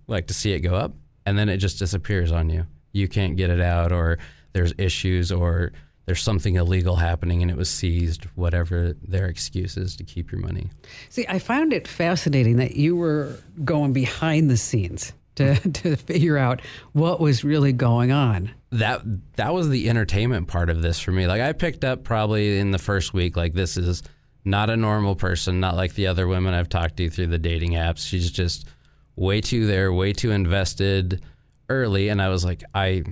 [0.06, 0.94] like to see it go up,
[1.26, 2.66] and then it just disappears on you.
[2.92, 4.18] You can't get it out, or
[4.52, 5.72] there's issues, or
[6.08, 10.40] there's something illegal happening and it was seized, whatever their excuse is to keep your
[10.40, 10.70] money.
[11.10, 16.36] See, I found it fascinating that you were going behind the scenes to, to figure
[16.36, 16.60] out
[16.92, 18.50] what was really going on.
[18.70, 19.02] That
[19.36, 21.26] that was the entertainment part of this for me.
[21.26, 24.02] Like I picked up probably in the first week, like this is
[24.44, 27.72] not a normal person, not like the other women I've talked to through the dating
[27.72, 28.06] apps.
[28.06, 28.68] She's just
[29.16, 31.22] way too there, way too invested
[31.70, 33.04] early, and I was like, I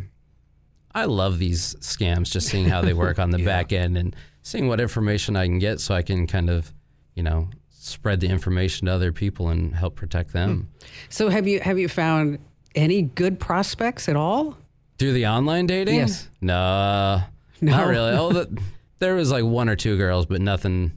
[0.94, 4.68] I love these scams, just seeing how they work on the back end and seeing
[4.68, 6.72] what information I can get so I can kind of,
[7.14, 7.50] you know,
[7.86, 10.68] spread the information to other people and help protect them.
[11.08, 12.38] So have you have you found
[12.74, 14.56] any good prospects at all?
[14.98, 15.96] Through the online dating?
[15.96, 16.28] Yes.
[16.40, 17.22] No,
[17.60, 17.72] No.
[17.76, 18.12] not really.
[18.18, 18.60] Oh, the,
[18.98, 20.92] there was like one or two girls, but nothing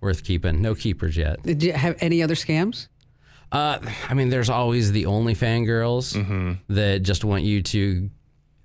[0.00, 0.60] worth keeping.
[0.62, 1.42] No keepers yet.
[1.42, 2.88] Did you have any other scams?
[3.50, 6.12] Uh, I mean, there's always the OnlyFans girls
[6.68, 8.10] that just want you to,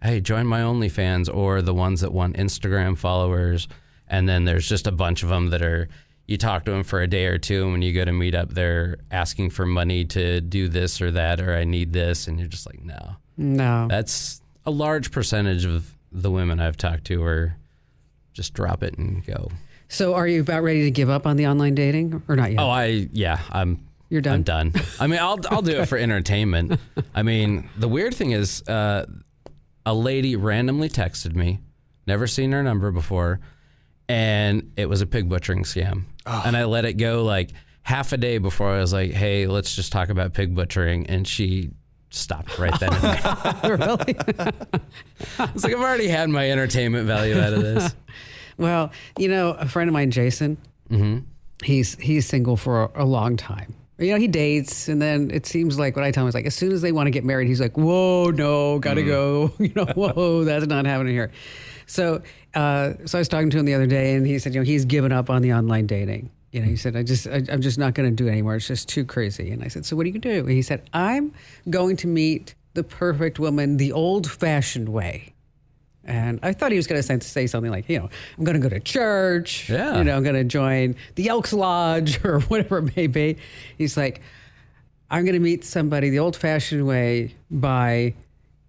[0.01, 3.69] hey, join my OnlyFans, or the ones that want Instagram followers.
[4.09, 5.87] And then there's just a bunch of them that are,
[6.25, 8.33] you talk to them for a day or two, and when you go to meet
[8.35, 12.27] up, they're asking for money to do this or that, or I need this.
[12.27, 13.15] And you're just like, no.
[13.37, 13.87] No.
[13.89, 17.57] That's a large percentage of the women I've talked to are
[18.33, 19.51] just drop it and go.
[19.89, 22.59] So are you about ready to give up on the online dating or not yet?
[22.59, 23.85] Oh, I yeah, I'm.
[24.09, 24.33] You're done?
[24.35, 24.73] I'm done.
[24.99, 26.79] I mean, I'll I'll do it for entertainment.
[27.15, 29.05] I mean, the weird thing is, uh,
[29.85, 31.59] a lady randomly texted me,
[32.07, 33.39] never seen her number before,
[34.07, 36.05] and it was a pig butchering scam.
[36.45, 39.75] And I let it go like half a day before I was like, "Hey, let's
[39.75, 41.71] just talk about pig butchering," and she
[42.09, 42.93] stopped right then.
[42.93, 43.77] and there.
[43.77, 44.15] really?
[45.39, 47.93] I was like, "I've already had my entertainment value out of this."
[48.57, 50.57] well, you know, a friend of mine, Jason,
[50.89, 51.19] Mm-hmm.
[51.63, 53.73] he's he's single for a, a long time.
[53.99, 56.45] You know, he dates, and then it seems like what I tell him is like,
[56.45, 59.07] as soon as they want to get married, he's like, "Whoa, no, gotta Mm.
[59.07, 61.31] go." You know, whoa, that's not happening here.
[61.85, 62.21] So,
[62.53, 64.65] uh, so I was talking to him the other day, and he said, you know,
[64.65, 66.31] he's given up on the online dating.
[66.51, 68.55] You know, he said, I just, I, I'm just not going to do it anymore.
[68.55, 69.49] It's just too crazy.
[69.51, 70.47] And I said, so what do you going to do?
[70.47, 71.33] And he said, I'm
[71.69, 75.33] going to meet the perfect woman the old-fashioned way.
[76.05, 78.61] And I thought he was going to say something like, you know, I'm going to
[78.61, 79.69] go to church.
[79.69, 79.97] Yeah.
[79.97, 83.37] You know, I'm going to join the Elks Lodge or whatever it may be.
[83.77, 84.21] He's like,
[85.09, 88.15] I'm going to meet somebody the old fashioned way by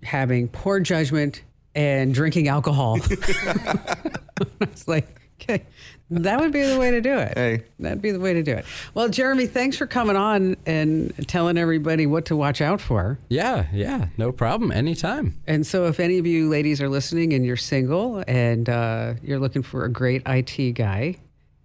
[0.02, 1.42] having poor judgment
[1.74, 2.98] and drinking alcohol.
[4.60, 5.06] it's like,
[5.40, 5.64] okay,
[6.10, 7.36] that would be the way to do it.
[7.36, 7.62] Hey.
[7.78, 8.64] That'd be the way to do it.
[8.94, 13.18] Well, Jeremy, thanks for coming on and telling everybody what to watch out for.
[13.28, 14.70] Yeah, yeah, no problem.
[14.70, 15.40] Anytime.
[15.46, 19.40] And so, if any of you ladies are listening and you're single and uh, you're
[19.40, 21.16] looking for a great IT guy,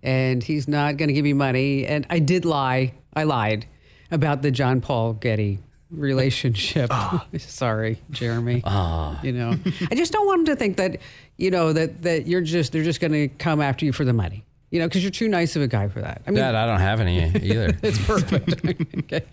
[0.02, 3.65] and he's not going to give you money, and I did lie, I lied
[4.12, 5.60] about the John Paul Getty
[5.91, 6.89] relationship.
[6.91, 7.25] Ah.
[7.38, 8.62] Sorry, Jeremy.
[8.65, 9.19] Ah.
[9.23, 9.56] You know,
[9.89, 10.97] I just don't want them to think that
[11.38, 14.13] you know that that you're just they're just going to come after you for the
[14.13, 14.43] money.
[14.71, 16.21] You know, because you're too nice of a guy for that.
[16.28, 17.75] I mean, Dad, I don't have any either.
[17.84, 18.63] it's perfect.
[18.99, 19.25] okay.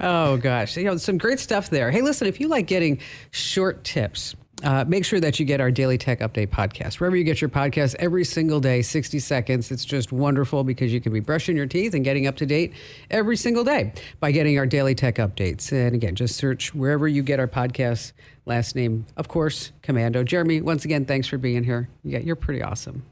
[0.00, 1.90] Oh gosh, you know some great stuff there.
[1.90, 4.34] Hey, listen, if you like getting short tips.
[4.64, 7.50] Uh, make sure that you get our daily tech update podcast wherever you get your
[7.50, 11.66] podcast every single day 60 seconds it's just wonderful because you can be brushing your
[11.66, 12.72] teeth and getting up to date
[13.10, 17.22] every single day by getting our daily tech updates and again just search wherever you
[17.22, 18.12] get our podcasts
[18.46, 22.62] last name of course komando jeremy once again thanks for being here yeah you're pretty
[22.62, 23.02] awesome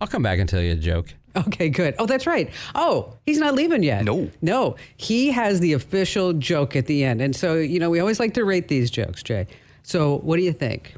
[0.00, 1.14] I'll come back and tell you a joke.
[1.36, 1.96] Okay, good.
[1.98, 2.48] Oh, that's right.
[2.76, 4.04] Oh, he's not leaving yet.
[4.04, 4.30] No.
[4.40, 4.76] No.
[4.96, 7.20] He has the official joke at the end.
[7.20, 9.48] And so, you know, we always like to rate these jokes, Jay.
[9.84, 10.94] So, what do you think?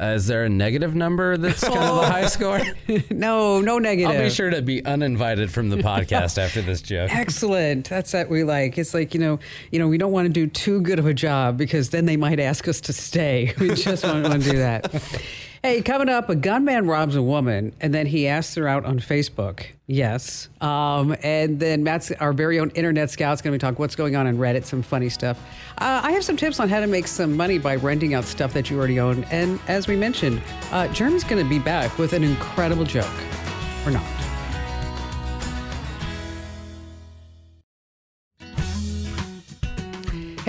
[0.00, 2.60] Uh, is there a negative number that's kind of a high score?
[3.10, 4.16] no, no negative.
[4.16, 7.14] I'll be sure to be uninvited from the podcast after this joke.
[7.14, 7.90] Excellent.
[7.90, 8.78] That's what we like.
[8.78, 11.12] It's like, you know, you know, we don't want to do too good of a
[11.12, 13.54] job because then they might ask us to stay.
[13.60, 14.94] We just don't want to do that.
[15.62, 18.98] Hey, coming up, a gunman robs a woman and then he asks her out on
[18.98, 19.66] Facebook.
[19.86, 20.48] Yes.
[20.62, 24.16] Um, and then Matt's our very own internet scout's going to be talking what's going
[24.16, 25.38] on in Reddit, some funny stuff.
[25.76, 28.54] Uh, I have some tips on how to make some money by renting out stuff
[28.54, 29.24] that you already own.
[29.24, 30.40] And as we mentioned,
[30.72, 33.06] uh, Jeremy's going to be back with an incredible joke.
[33.84, 34.29] Or not.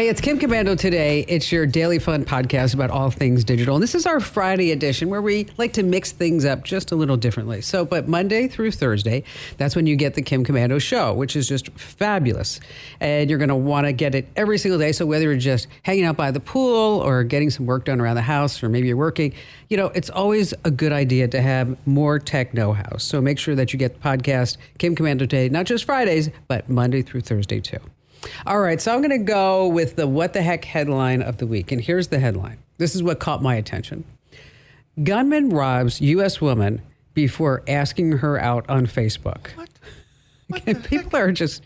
[0.01, 1.25] Hey, it's Kim Komando today.
[1.27, 3.75] It's your daily fun podcast about all things digital.
[3.75, 6.95] And this is our Friday edition where we like to mix things up just a
[6.95, 7.61] little differently.
[7.61, 9.23] So, but Monday through Thursday,
[9.57, 12.59] that's when you get the Kim Komando show, which is just fabulous.
[12.99, 14.91] And you're going to want to get it every single day.
[14.91, 18.15] So, whether you're just hanging out by the pool or getting some work done around
[18.15, 19.35] the house, or maybe you're working,
[19.69, 22.97] you know, it's always a good idea to have more tech know how.
[22.97, 26.67] So, make sure that you get the podcast Kim Komando today, not just Fridays, but
[26.71, 27.77] Monday through Thursday too.
[28.45, 31.47] All right, so I'm going to go with the what the heck headline of the
[31.47, 31.71] week.
[31.71, 32.57] And here's the headline.
[32.77, 34.03] This is what caught my attention.
[35.03, 36.41] Gunman robs U.S.
[36.41, 36.81] woman
[37.13, 39.47] before asking her out on Facebook.
[39.55, 39.69] What?
[40.83, 41.63] people are just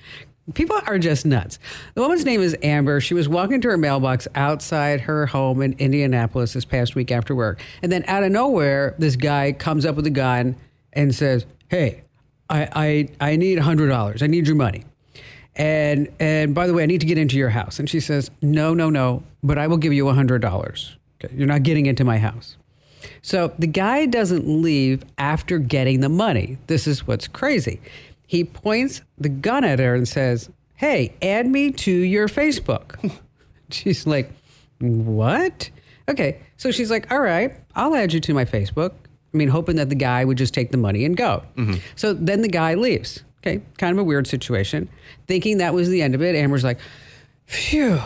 [0.54, 1.58] people are just nuts.
[1.96, 3.02] The woman's name is Amber.
[3.02, 7.36] She was walking to her mailbox outside her home in Indianapolis this past week after
[7.36, 10.56] work, and then out of nowhere, this guy comes up with a gun
[10.94, 12.04] and says, "Hey,
[12.50, 14.22] I I, I need hundred dollars.
[14.22, 14.86] I need your money."
[15.56, 17.80] And and by the way, I need to get into your house.
[17.80, 20.98] And she says, No, no, no, but I will give you a hundred dollars.
[21.24, 22.58] Okay, you're not getting into my house.
[23.22, 26.58] So the guy doesn't leave after getting the money.
[26.68, 27.80] This is what's crazy.
[28.28, 33.12] He points the gun at her and says, Hey, add me to your Facebook.
[33.70, 34.32] She's like,
[34.80, 35.70] What?
[36.10, 36.40] Okay.
[36.58, 38.92] So she's like, all right, I'll add you to my Facebook.
[39.34, 41.44] I mean, hoping that the guy would just take the money and go.
[41.58, 41.76] Mm-hmm.
[41.96, 43.24] So then the guy leaves.
[43.46, 43.62] Okay.
[43.78, 44.90] Kind of a weird situation.
[45.28, 46.36] Thinking that was the end of it.
[46.36, 46.80] Amber's like,
[47.46, 48.00] phew.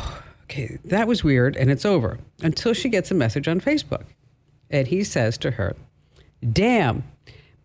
[0.44, 0.80] Okay.
[0.86, 1.56] That was weird.
[1.56, 4.04] And it's over until she gets a message on Facebook.
[4.70, 5.76] And he says to her,
[6.52, 7.04] damn,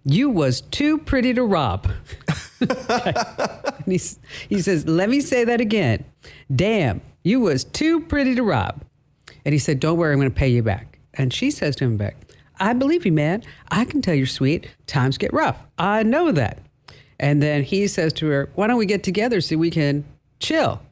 [0.04, 1.90] you was too pretty to rob.
[3.84, 4.00] And he,
[4.48, 6.04] he says, let me say that again.
[6.54, 8.82] Damn, you was too pretty to rob.
[9.44, 10.98] And he said, don't worry, I'm going to pay you back.
[11.12, 12.16] And she says to him back,
[12.58, 13.42] I believe you, man.
[13.68, 14.70] I can tell you're sweet.
[14.87, 15.58] Times get rough.
[15.76, 16.60] I know that.
[17.24, 20.04] And then he says to her, why don't we get together so we can
[20.40, 20.82] chill?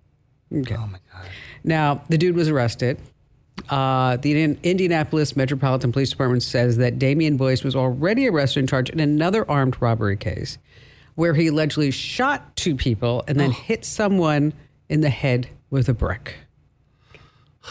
[0.51, 0.75] Okay.
[0.75, 1.29] Oh my God.
[1.63, 2.99] Now, the dude was arrested.
[3.69, 8.69] Uh, the Indian- Indianapolis Metropolitan Police Department says that Damian Boyce was already arrested and
[8.69, 10.57] charged in another armed robbery case
[11.17, 14.55] where he allegedly shot two people and then hit someone
[14.89, 16.37] in the head with a brick.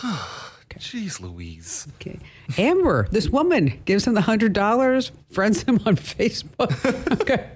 [0.78, 1.88] Jeez Louise.
[1.96, 2.20] Okay.
[2.60, 6.72] Amber, this woman gives him the hundred dollars, friends him on Facebook.
[7.22, 7.50] okay.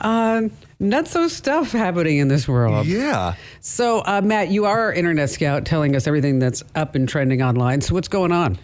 [0.00, 2.86] Um, not so stuff happening in this world.
[2.86, 3.34] Yeah.
[3.60, 7.42] So, uh, Matt, you are our internet scout telling us everything that's up and trending
[7.42, 7.80] online.
[7.80, 8.58] So, what's going on?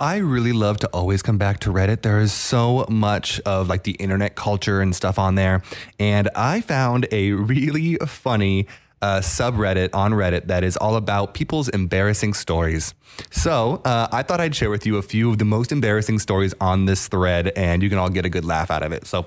[0.00, 2.02] I really love to always come back to Reddit.
[2.02, 5.62] There is so much of like the internet culture and stuff on there.
[6.00, 8.66] And I found a really funny
[9.00, 12.94] uh, subreddit on Reddit that is all about people's embarrassing stories.
[13.30, 16.52] So uh, I thought I'd share with you a few of the most embarrassing stories
[16.60, 19.06] on this thread, and you can all get a good laugh out of it.
[19.06, 19.26] So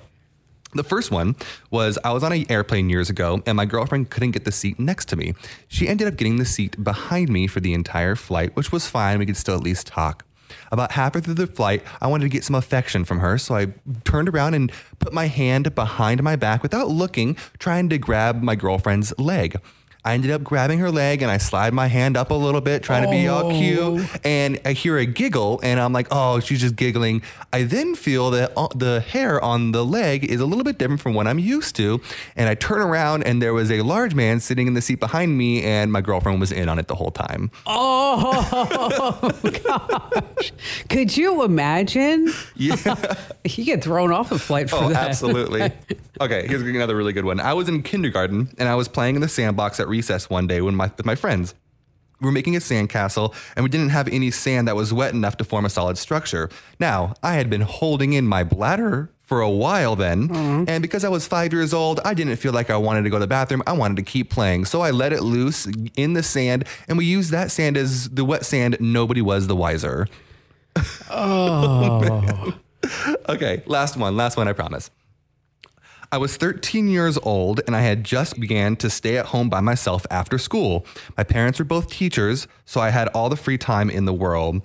[0.75, 1.35] the first one
[1.71, 4.79] was I was on an airplane years ago and my girlfriend couldn't get the seat
[4.79, 5.33] next to me.
[5.67, 9.19] She ended up getting the seat behind me for the entire flight, which was fine.
[9.19, 10.25] We could still at least talk.
[10.71, 13.67] About halfway through the flight, I wanted to get some affection from her, so I
[14.03, 18.55] turned around and put my hand behind my back without looking, trying to grab my
[18.55, 19.57] girlfriend's leg.
[20.05, 22.83] I ended up grabbing her leg and I slide my hand up a little bit,
[22.83, 23.79] trying to be all cute.
[23.81, 24.07] Oh.
[24.23, 27.23] And I hear a giggle, and I'm like, oh, she's just giggling.
[27.51, 31.13] I then feel that the hair on the leg is a little bit different from
[31.15, 31.99] what I'm used to.
[32.35, 35.37] And I turn around, and there was a large man sitting in the seat behind
[35.37, 37.49] me, and my girlfriend was in on it the whole time.
[37.65, 39.31] Oh,
[39.63, 40.51] gosh.
[40.89, 42.31] Could you imagine?
[42.55, 42.75] Yeah.
[43.47, 45.07] You get thrown off a flight for Oh, that.
[45.09, 45.71] absolutely.
[46.21, 47.41] Okay, here's another really good one.
[47.41, 50.59] I was in kindergarten and I was playing in the sandbox at recess one day
[50.61, 51.55] when my, with my friends.
[52.21, 55.35] We were making a sandcastle and we didn't have any sand that was wet enough
[55.37, 56.49] to form a solid structure.
[56.79, 60.69] Now, I had been holding in my bladder for a while then, mm-hmm.
[60.69, 63.17] and because I was five years old, I didn't feel like I wanted to go
[63.17, 63.63] to the bathroom.
[63.65, 64.65] I wanted to keep playing.
[64.65, 68.23] So I let it loose in the sand, and we used that sand as the
[68.23, 68.77] wet sand.
[68.79, 70.07] Nobody was the wiser.
[71.09, 72.53] Oh.
[73.27, 74.91] Okay, last one, last one, I promise.
[76.11, 79.59] I was 13 years old and I had just began to stay at home by
[79.59, 80.85] myself after school.
[81.17, 84.61] My parents were both teachers, so I had all the free time in the world.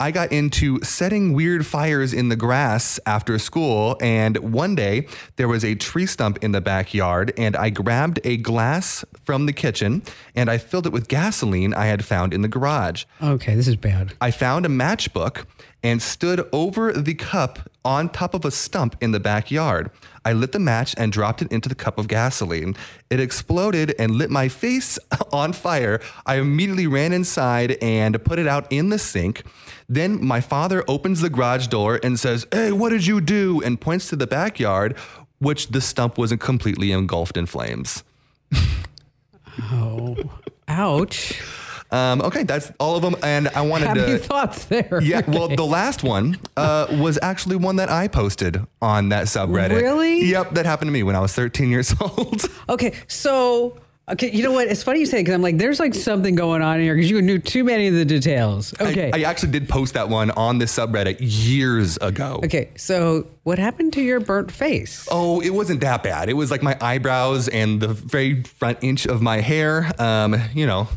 [0.00, 5.48] I got into setting weird fires in the grass after school, and one day there
[5.48, 10.04] was a tree stump in the backyard, and I grabbed a glass from the kitchen
[10.36, 13.06] and I filled it with gasoline I had found in the garage.
[13.20, 14.14] Okay, this is bad.
[14.20, 15.46] I found a matchbook
[15.82, 19.90] and stood over the cup on top of a stump in the backyard.
[20.24, 22.76] I lit the match and dropped it into the cup of gasoline.
[23.10, 24.98] It exploded and lit my face
[25.32, 26.00] on fire.
[26.26, 29.44] I immediately ran inside and put it out in the sink.
[29.88, 33.62] Then my father opens the garage door and says, Hey, what did you do?
[33.62, 34.96] and points to the backyard,
[35.38, 38.02] which the stump was completely engulfed in flames.
[39.72, 40.16] Oh,
[40.68, 41.40] ouch.
[41.90, 43.16] Um, okay, that's all of them.
[43.22, 44.18] And I wanted Happy to.
[44.18, 45.00] thoughts there.
[45.02, 49.80] Yeah, well, the last one uh, was actually one that I posted on that subreddit.
[49.80, 50.24] Really?
[50.26, 52.42] Yep, that happened to me when I was 13 years old.
[52.68, 53.78] Okay, so
[54.10, 54.68] okay, you know what?
[54.68, 57.20] It's funny you say because I'm like, there's like something going on here because you
[57.22, 58.74] knew too many of the details.
[58.80, 62.40] Okay, I, I actually did post that one on this subreddit years ago.
[62.44, 62.70] okay.
[62.76, 65.08] So what happened to your burnt face?
[65.10, 66.28] Oh, it wasn't that bad.
[66.28, 69.90] It was like my eyebrows and the very front inch of my hair.
[69.98, 70.88] Um, you know,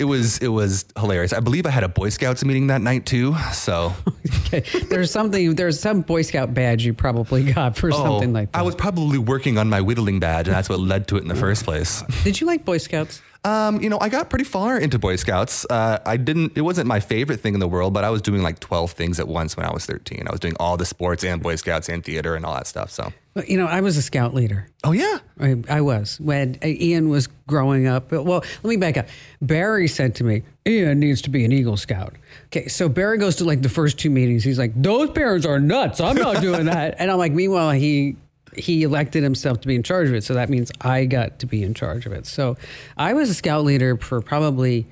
[0.00, 1.32] it was it was hilarious.
[1.34, 3.36] I believe I had a Boy Scouts meeting that night too.
[3.52, 3.92] So
[4.46, 5.54] Okay, there's something.
[5.54, 8.58] There's some Boy Scout badge you probably got for oh, something like that.
[8.58, 11.22] Oh, I was probably working on my whittling badge, and that's what led to it
[11.22, 12.02] in the first place.
[12.24, 13.20] Did you like Boy Scouts?
[13.42, 15.64] Um, you know, I got pretty far into Boy Scouts.
[15.70, 16.52] Uh, I didn't.
[16.56, 19.18] It wasn't my favorite thing in the world, but I was doing like twelve things
[19.18, 20.24] at once when I was thirteen.
[20.28, 22.90] I was doing all the sports and Boy Scouts and theater and all that stuff.
[22.90, 24.68] So, Well, You know, I was a scout leader.
[24.84, 28.12] oh yeah, I, I was when uh, Ian was growing up.
[28.12, 29.06] Well, let me back up.
[29.40, 32.16] Barry said to me, Ian needs to be an Eagle Scout.
[32.48, 34.44] Okay, so Barry goes to like the first two meetings.
[34.44, 35.98] He's like, those parents are nuts.
[36.00, 36.96] I'm not doing that.
[36.98, 38.16] and I'm like, meanwhile, he
[38.56, 40.24] he elected himself to be in charge of it.
[40.24, 42.26] So that means I got to be in charge of it.
[42.26, 42.56] So
[42.96, 44.86] I was a scout leader for probably,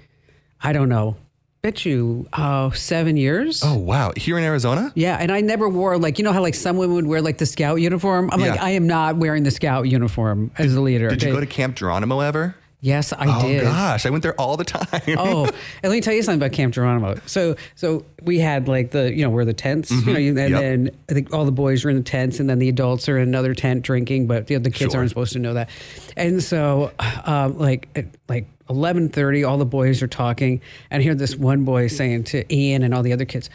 [0.62, 1.16] I don't know,
[1.62, 3.62] bet you, uh, seven years.
[3.64, 4.12] Oh wow!
[4.16, 4.92] Here in Arizona?
[4.94, 7.38] Yeah, and I never wore like you know how like some women would wear like
[7.38, 8.30] the scout uniform.
[8.32, 11.08] I'm like I am not wearing the scout uniform as a leader.
[11.08, 11.36] Did you okay?
[11.36, 12.54] go to Camp Geronimo ever?
[12.80, 13.34] Yes, I did.
[13.34, 13.62] oh did.
[13.62, 14.86] gosh, I went there all the time.
[15.18, 15.52] oh, and
[15.82, 17.18] let me tell you something about Camp Geronimo.
[17.26, 20.52] So, so we had like the, you know, where the tents, you know, and Mm-hmm.
[20.54, 20.60] Yep.
[20.60, 23.18] then I think all the boys are in the tents, and then the adults are
[23.18, 25.00] in another tent drinking, but you know, the kids Sure.
[25.00, 25.70] aren't supposed to know that.
[26.16, 26.92] And so,
[27.24, 30.60] um, like, at like eleven thirty, all the boys are talking,
[30.90, 33.50] and I hear this one boy saying to Ian and all the other kids,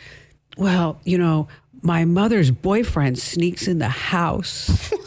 [0.57, 1.47] "Well, you know,
[1.81, 4.93] my mother's boyfriend sneaks in the house."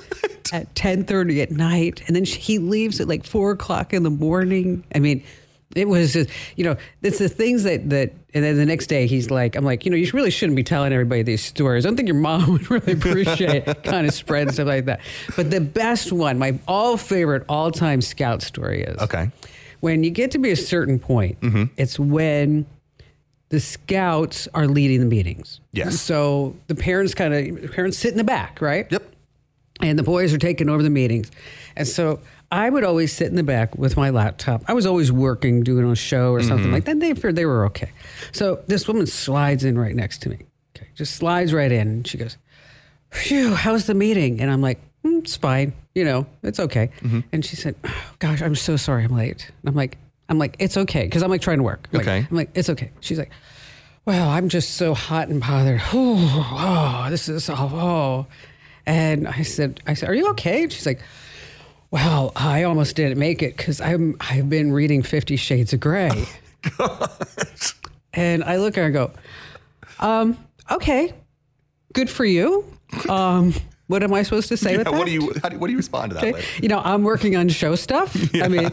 [0.53, 4.11] at 10.30 at night and then she, he leaves at like 4 o'clock in the
[4.11, 5.22] morning i mean
[5.74, 9.07] it was just you know it's the things that that and then the next day
[9.07, 11.88] he's like i'm like you know you really shouldn't be telling everybody these stories i
[11.88, 15.01] don't think your mom would really appreciate kind of spread stuff like that
[15.34, 19.30] but the best one my all favorite all-time scout story is Okay.
[19.80, 21.64] when you get to be a certain point mm-hmm.
[21.76, 22.64] it's when
[23.49, 26.01] the scouts are leading the meetings Yes.
[26.01, 29.12] so the parents kind of parents sit in the back right Yep.
[29.81, 31.31] And the boys are taking over the meetings.
[31.77, 32.20] And so
[32.51, 34.62] I would always sit in the back with my laptop.
[34.68, 37.01] I was always working, doing a show or something like that.
[37.01, 37.91] They figured they were okay.
[38.33, 40.39] So this woman slides in right next to me.
[40.77, 41.89] Okay, just slides right in.
[41.89, 42.37] And she goes,
[43.11, 44.41] Phew, how's the meeting?
[44.41, 45.72] And I'm like, "Mm, it's fine.
[45.95, 46.91] You know, it's okay.
[47.33, 49.51] And she said, oh, gosh, I'm so sorry I'm late.
[49.62, 49.97] And I'm like,
[50.29, 51.09] I'm like, it's okay.
[51.09, 51.89] Cause I'm like trying to work.
[51.93, 52.27] Like, Okay.
[52.31, 52.91] I'm like, it's okay.
[53.01, 53.31] She's like,
[54.05, 55.81] well, I'm just so hot and bothered.
[55.93, 58.27] Oh, this is oh, oh.
[58.87, 60.62] And I said, I said, are you okay?
[60.64, 61.01] And she's like,
[61.91, 66.26] well, I almost didn't make it because I'm I've been reading Fifty Shades of Grey.
[68.12, 69.12] and I look at her and go,
[70.01, 70.39] um,
[70.70, 71.12] okay,
[71.93, 72.64] good for you.
[73.09, 73.55] Um,
[73.87, 74.93] what am I supposed to say with that?
[74.93, 76.24] what do you how do, what do you respond to that?
[76.24, 76.45] Okay.
[76.61, 78.16] You know, I'm working on show stuff.
[78.34, 78.70] I mean,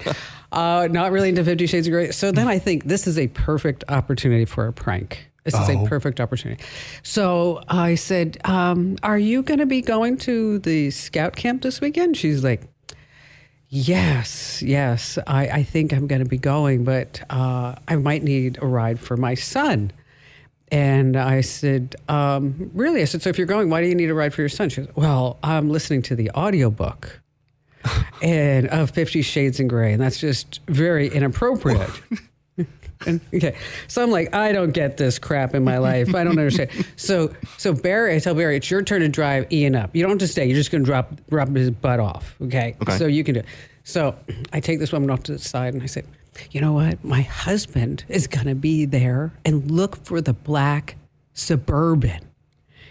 [0.51, 2.11] uh, not really into Fifty Shades of Grey.
[2.11, 5.30] So then I think this is a perfect opportunity for a prank.
[5.43, 5.83] This is Oh.
[5.83, 6.63] a perfect opportunity.
[7.03, 11.81] So I said, um, Are you going to be going to the scout camp this
[11.81, 12.15] weekend?
[12.17, 12.61] She's like,
[13.69, 15.17] Yes, yes.
[15.25, 18.99] I, I think I'm going to be going, but uh, I might need a ride
[18.99, 19.91] for my son.
[20.71, 23.01] And I said, um, Really?
[23.01, 24.69] I said, So if you're going, why do you need a ride for your son?
[24.69, 27.19] She goes, Well, I'm listening to the audiobook
[28.21, 31.89] and of Fifty Shades in Grey, and that's just very inappropriate.
[33.06, 33.56] And, okay,
[33.88, 36.14] so I'm like, I don't get this crap in my life.
[36.16, 36.70] I don't understand.
[36.95, 39.95] So, so Barry, I tell Barry, it's your turn to drive Ian up.
[39.95, 40.45] You don't have to stay.
[40.45, 42.36] You're just going to drop drop his butt off.
[42.41, 42.76] Okay.
[42.82, 42.97] Okay.
[42.97, 43.39] So you can do.
[43.41, 43.45] It.
[43.84, 44.16] So
[44.54, 46.04] I take this woman off to the side and I say,
[46.51, 47.04] you know what?
[47.04, 50.95] My husband is going to be there and look for the black
[51.34, 52.22] suburban,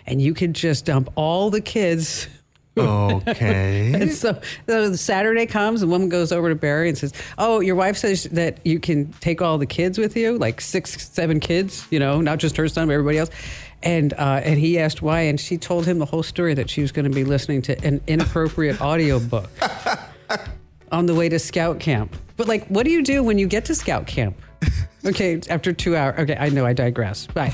[0.07, 2.29] and you can just dump all the kids.
[2.77, 3.93] Okay.
[4.03, 7.75] And so, so Saturday comes, the woman goes over to Barry and says, "Oh, your
[7.77, 11.87] wife says that you can take all the kids with you, like six, seven kids,
[11.91, 13.31] you know, not just her son, but everybody else."
[13.83, 16.81] And uh, and he asked why, and she told him the whole story that she
[16.81, 19.51] was going to be listening to an inappropriate audio book
[20.91, 22.17] on the way to Scout Camp.
[22.37, 24.37] But like, what do you do when you get to Scout Camp?
[25.05, 26.19] Okay, after two hours.
[26.21, 27.27] Okay, I know I digress.
[27.27, 27.53] Bye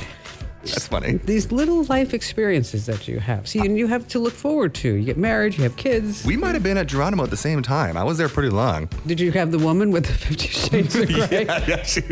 [0.62, 1.18] That's funny.
[1.24, 3.48] these little life experiences that you have.
[3.48, 4.92] See, and you have to look forward to.
[4.94, 6.24] You get married, you have kids.
[6.24, 7.96] We might have been at Geronimo at the same time.
[7.96, 8.88] I was there pretty long.
[9.06, 11.44] Did you have the woman with the Fifty Shades of Grey?
[11.46, 12.02] Yeah, yeah, she-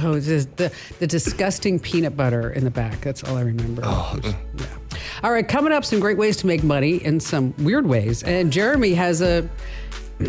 [0.00, 3.00] Oh, it's just the the disgusting peanut butter in the back.
[3.00, 3.82] That's all I remember.
[3.84, 4.34] Oh, yeah.
[5.24, 8.22] All right, coming up, some great ways to make money in some weird ways.
[8.22, 9.48] And Jeremy has a.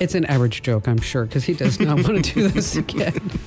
[0.00, 3.14] It's an average joke, I'm sure, because he does not want to do this again.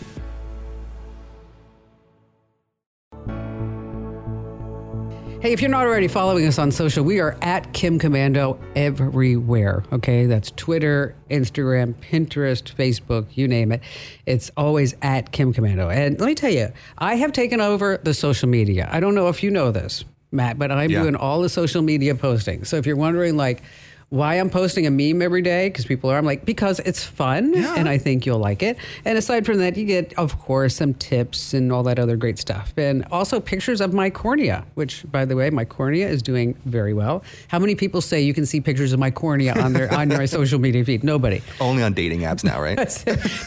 [5.47, 9.81] Hey, if you're not already following us on social, we are at Kim Komando everywhere.
[9.93, 13.81] Okay, that's Twitter, Instagram, Pinterest, Facebook, you name it.
[14.25, 15.89] It's always at Kim Komando.
[15.89, 18.89] And let me tell you, I have taken over the social media.
[18.91, 21.03] I don't know if you know this, Matt, but I'm Yeah.
[21.03, 22.65] doing all the social media posting.
[22.65, 23.61] So if you're wondering, like,
[24.09, 26.17] why I'm posting a meme every day because people are.
[26.17, 27.75] I'm like because it's fun Yeah.
[27.77, 28.77] and I think you'll like it.
[29.03, 32.39] And aside from that, you get of course some tips and all that other great
[32.39, 36.55] stuff, and also pictures of my cornea, which by the way, my cornea is doing
[36.63, 37.21] very well.
[37.49, 40.25] How many people say you can see pictures of my cornea on their on their
[40.37, 41.03] social media feed?
[41.03, 41.41] Nobody.
[41.59, 42.77] Only on dating apps now, right?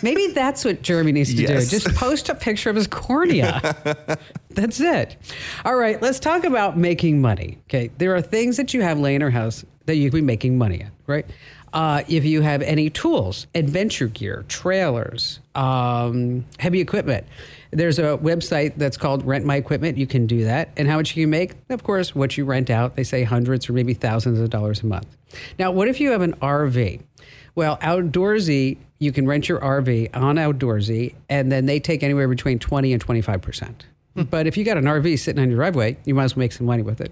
[0.02, 1.70] Maybe that's what Jeremy needs to Yes.
[1.70, 1.78] do.
[1.78, 4.18] Just post a picture of his cornea.
[4.50, 5.16] that's it.
[5.64, 7.56] All right, let's talk about making money.
[7.68, 10.22] Okay, there are things that you have laying in your house that you can be
[10.22, 11.26] making money at, right?
[11.72, 17.26] Uh, if you have any tools, adventure gear, trailers, um, heavy equipment,
[17.70, 19.96] there's a website that's called Rent My Equipment.
[19.96, 20.70] You can do that.
[20.76, 21.54] And how much you can make?
[21.68, 22.96] Of course, what you rent out.
[22.96, 25.16] They say hundreds or maybe thousands of dollars a month.
[25.58, 27.02] Now, what if you have an RV?
[27.54, 32.58] Well, Outdoorsy you can rent your RV on Outdoorsy, and then they take anywhere between
[32.58, 33.74] 20 and 25%.
[34.28, 36.52] But if you got an RV sitting on your driveway, you might as well make
[36.52, 37.10] some money with it.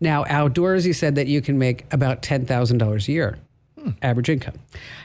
[0.00, 3.38] Now, outdoors, you said that you can make about $10,000 a year
[3.80, 3.90] hmm.
[4.02, 4.54] average income.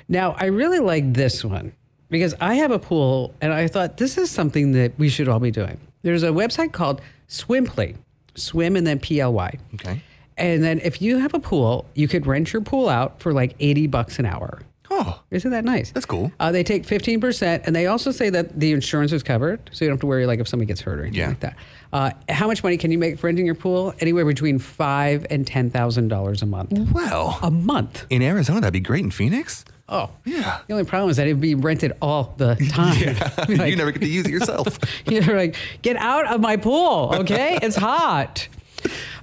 [0.08, 1.74] Now, I really like this one
[2.10, 5.40] because I have a pool and I thought this is something that we should all
[5.40, 5.80] be doing.
[6.04, 7.96] There's a website called Swimply,
[8.36, 9.58] swim and then P L Y.
[9.76, 10.02] Okay.
[10.38, 13.56] And then if you have a pool, you could rent your pool out for like
[13.60, 14.62] 80 bucks an hour.
[15.06, 15.92] Oh, Isn't that nice?
[15.92, 16.32] That's cool.
[16.40, 19.90] Uh, they take 15%, and they also say that the insurance is covered, so you
[19.90, 21.28] don't have to worry like if somebody gets hurt or anything Yeah.
[21.30, 21.56] like that.
[21.92, 23.94] Uh, how much money can you make renting your pool?
[24.00, 26.72] Anywhere between five and ten thousand dollars a month.
[26.94, 27.38] well.
[27.42, 28.06] A month.
[28.10, 29.66] in Arizona, that'd be great in Phoenix.
[29.90, 30.60] Oh, Yeah.
[30.68, 32.98] The only problem is that it'd be rented all the time.
[33.50, 34.80] you Like, never get to use it yourself.
[35.06, 37.60] You're like, get out of my pool, okay?
[37.62, 38.48] it's hot.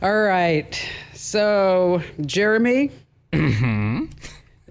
[0.03, 0.81] All right.
[1.14, 2.91] So, Jeremy,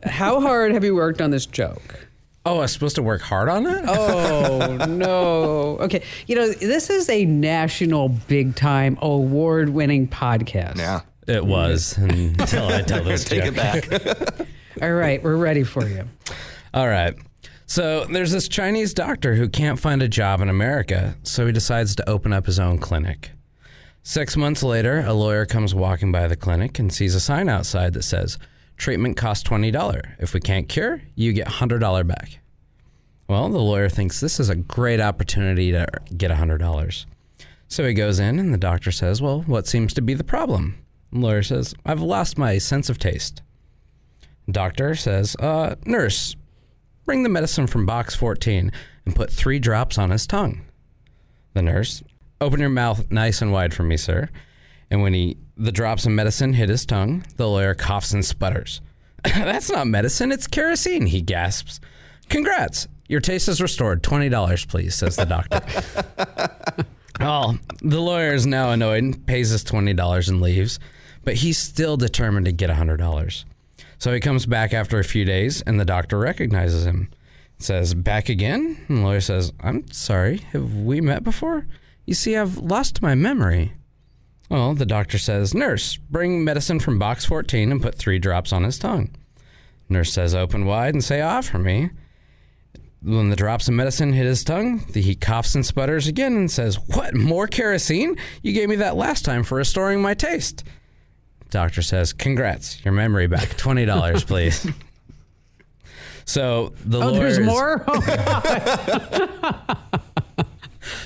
[0.04, 2.08] how hard have you worked on this joke?
[2.46, 3.84] Oh, I was supposed to work hard on it?
[3.88, 5.78] Oh no.
[5.84, 6.04] Okay.
[6.28, 10.78] You know, this is a national big time award winning podcast.
[10.78, 11.02] yeah.
[11.28, 13.54] It was until I tell this Take joke.
[13.54, 14.48] it back.
[14.82, 16.06] All right, we're ready for you.
[16.74, 17.14] All right.
[17.68, 21.94] So there's this Chinese doctor who can't find a job in America, so he decides
[21.98, 23.30] to open up his own clinic.
[24.02, 27.94] Six months later, a lawyer comes walking by the clinic and sees a sign outside
[27.94, 28.40] that says,
[28.80, 30.16] Treatment costs $20.
[30.20, 32.40] If we can't cure, you get $100 back.
[33.28, 37.06] Well, the lawyer thinks this is a great opportunity to get $100.
[37.68, 40.84] So he goes in, and the doctor says, Well, what seems to be the problem?
[41.12, 43.42] The lawyer says, I've lost my sense of taste.
[44.50, 46.36] Doctor says, uh, Nurse,
[47.06, 48.72] bring the medicine from box 14
[49.06, 50.62] and put three drops on his tongue.
[51.54, 52.02] The nurse,
[52.40, 54.30] open your mouth nice and wide for me, sir.
[54.92, 58.82] And when he the drops of medicine hit his tongue, the lawyer coughs and sputters.
[59.24, 61.82] That's not medicine, it's kerosene, he gasps.
[62.30, 64.02] Congrats, your taste is restored.
[64.04, 65.62] $20, please, says the doctor.
[67.20, 70.80] well, the lawyer is now annoyed, pays his $20 and leaves,
[71.26, 73.44] but he's still determined to get $100.
[73.98, 77.10] So he comes back after a few days, and the doctor recognizes him.
[77.58, 78.86] Says, Back again?
[78.88, 81.68] And the lawyer says, I'm sorry, have we met before?
[82.06, 83.74] You see, I've lost my memory.
[84.50, 88.64] Well, the doctor says, Nurse, bring medicine from box 14 and put three drops on
[88.64, 89.12] his tongue.
[89.88, 91.92] Nurse says, Open wide and say ah for me.
[93.02, 96.50] When the drops of medicine hit his tongue, the- he coughs and sputters again and
[96.52, 98.18] says, What, more kerosene?
[98.42, 100.64] You gave me that last time for restoring my taste.
[101.52, 103.50] Doctor says, Congrats, your memory back.
[103.50, 104.68] $20, please.
[106.26, 107.84] so the Oh, there's more?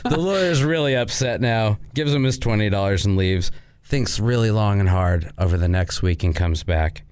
[0.03, 3.51] the lawyer's really upset now, gives him his $20 and leaves,
[3.83, 7.03] thinks really long and hard over the next week and comes back.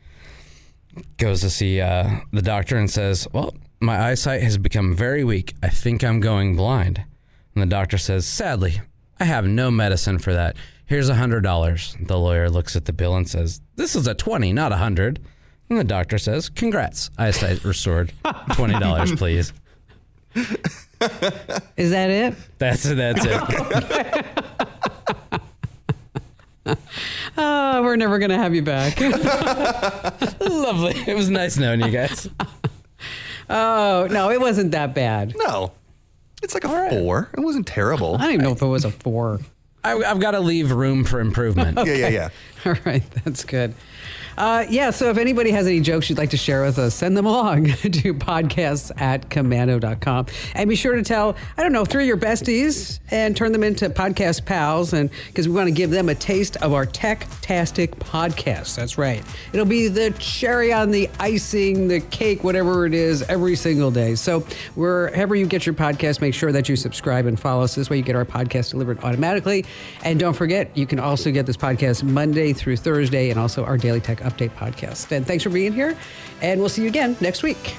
[1.17, 5.55] Goes to see uh, the doctor and says, Well, my eyesight has become very weak.
[5.63, 7.03] I think I'm going blind.
[7.55, 8.81] And the doctor says, Sadly,
[9.19, 10.55] I have no medicine for that.
[10.85, 12.07] Here's a $100.
[12.07, 15.21] The lawyer looks at the bill and says, This is a 20, not a 100.
[15.69, 18.11] And the doctor says, Congrats, eyesight restored.
[18.25, 19.53] $20, please.
[21.77, 22.35] is that it?
[22.57, 22.95] That's it.
[22.95, 24.25] That's it.
[27.37, 28.99] Oh, we're never going to have you back.
[30.39, 30.93] Lovely.
[31.07, 32.29] It was nice knowing you guys.
[33.49, 35.33] oh, no, it wasn't that bad.
[35.37, 35.71] No.
[36.43, 37.29] It's like a four.
[37.33, 38.15] It wasn't terrible.
[38.15, 39.39] I don't even know if it was a four.
[39.83, 41.77] I, I've got to leave room for improvement.
[41.85, 42.29] Yeah, yeah, yeah.
[42.65, 43.73] All right, that's good.
[44.37, 47.15] Uh, yeah, so if anybody has any jokes you'd like to share with us, send
[47.17, 50.25] them along to podcasts at komando.com.
[50.55, 53.63] And be sure to tell, I don't know, three of your besties and turn them
[53.63, 54.93] into podcast pals.
[54.93, 58.75] And because we want to give them a taste of our tech-tastic podcast.
[58.75, 59.23] That's right.
[59.53, 64.15] It'll be the cherry on the icing, the cake, whatever it is, every single day.
[64.15, 64.41] So
[64.75, 67.75] wherever you get your podcast, make sure that you subscribe and follow us.
[67.75, 69.65] This way you get our podcast delivered automatically.
[70.03, 73.77] And don't forget, you can also get this podcast Monday through Thursday and also our
[73.77, 75.11] Daily Tech Update podcast.
[75.11, 75.97] And thanks for being here.
[76.41, 77.75] And we'll see you again next week.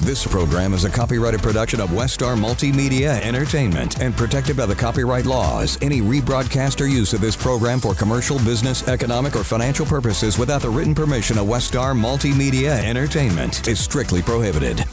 [0.00, 5.26] This program is a copyrighted production of WestStar Multimedia Entertainment and protected by the copyright
[5.26, 5.76] laws.
[5.82, 10.62] Any rebroadcast or use of this program for commercial, business, economic, or financial purposes without
[10.62, 14.84] the written permission of WestStar Multimedia Entertainment is strictly prohibited.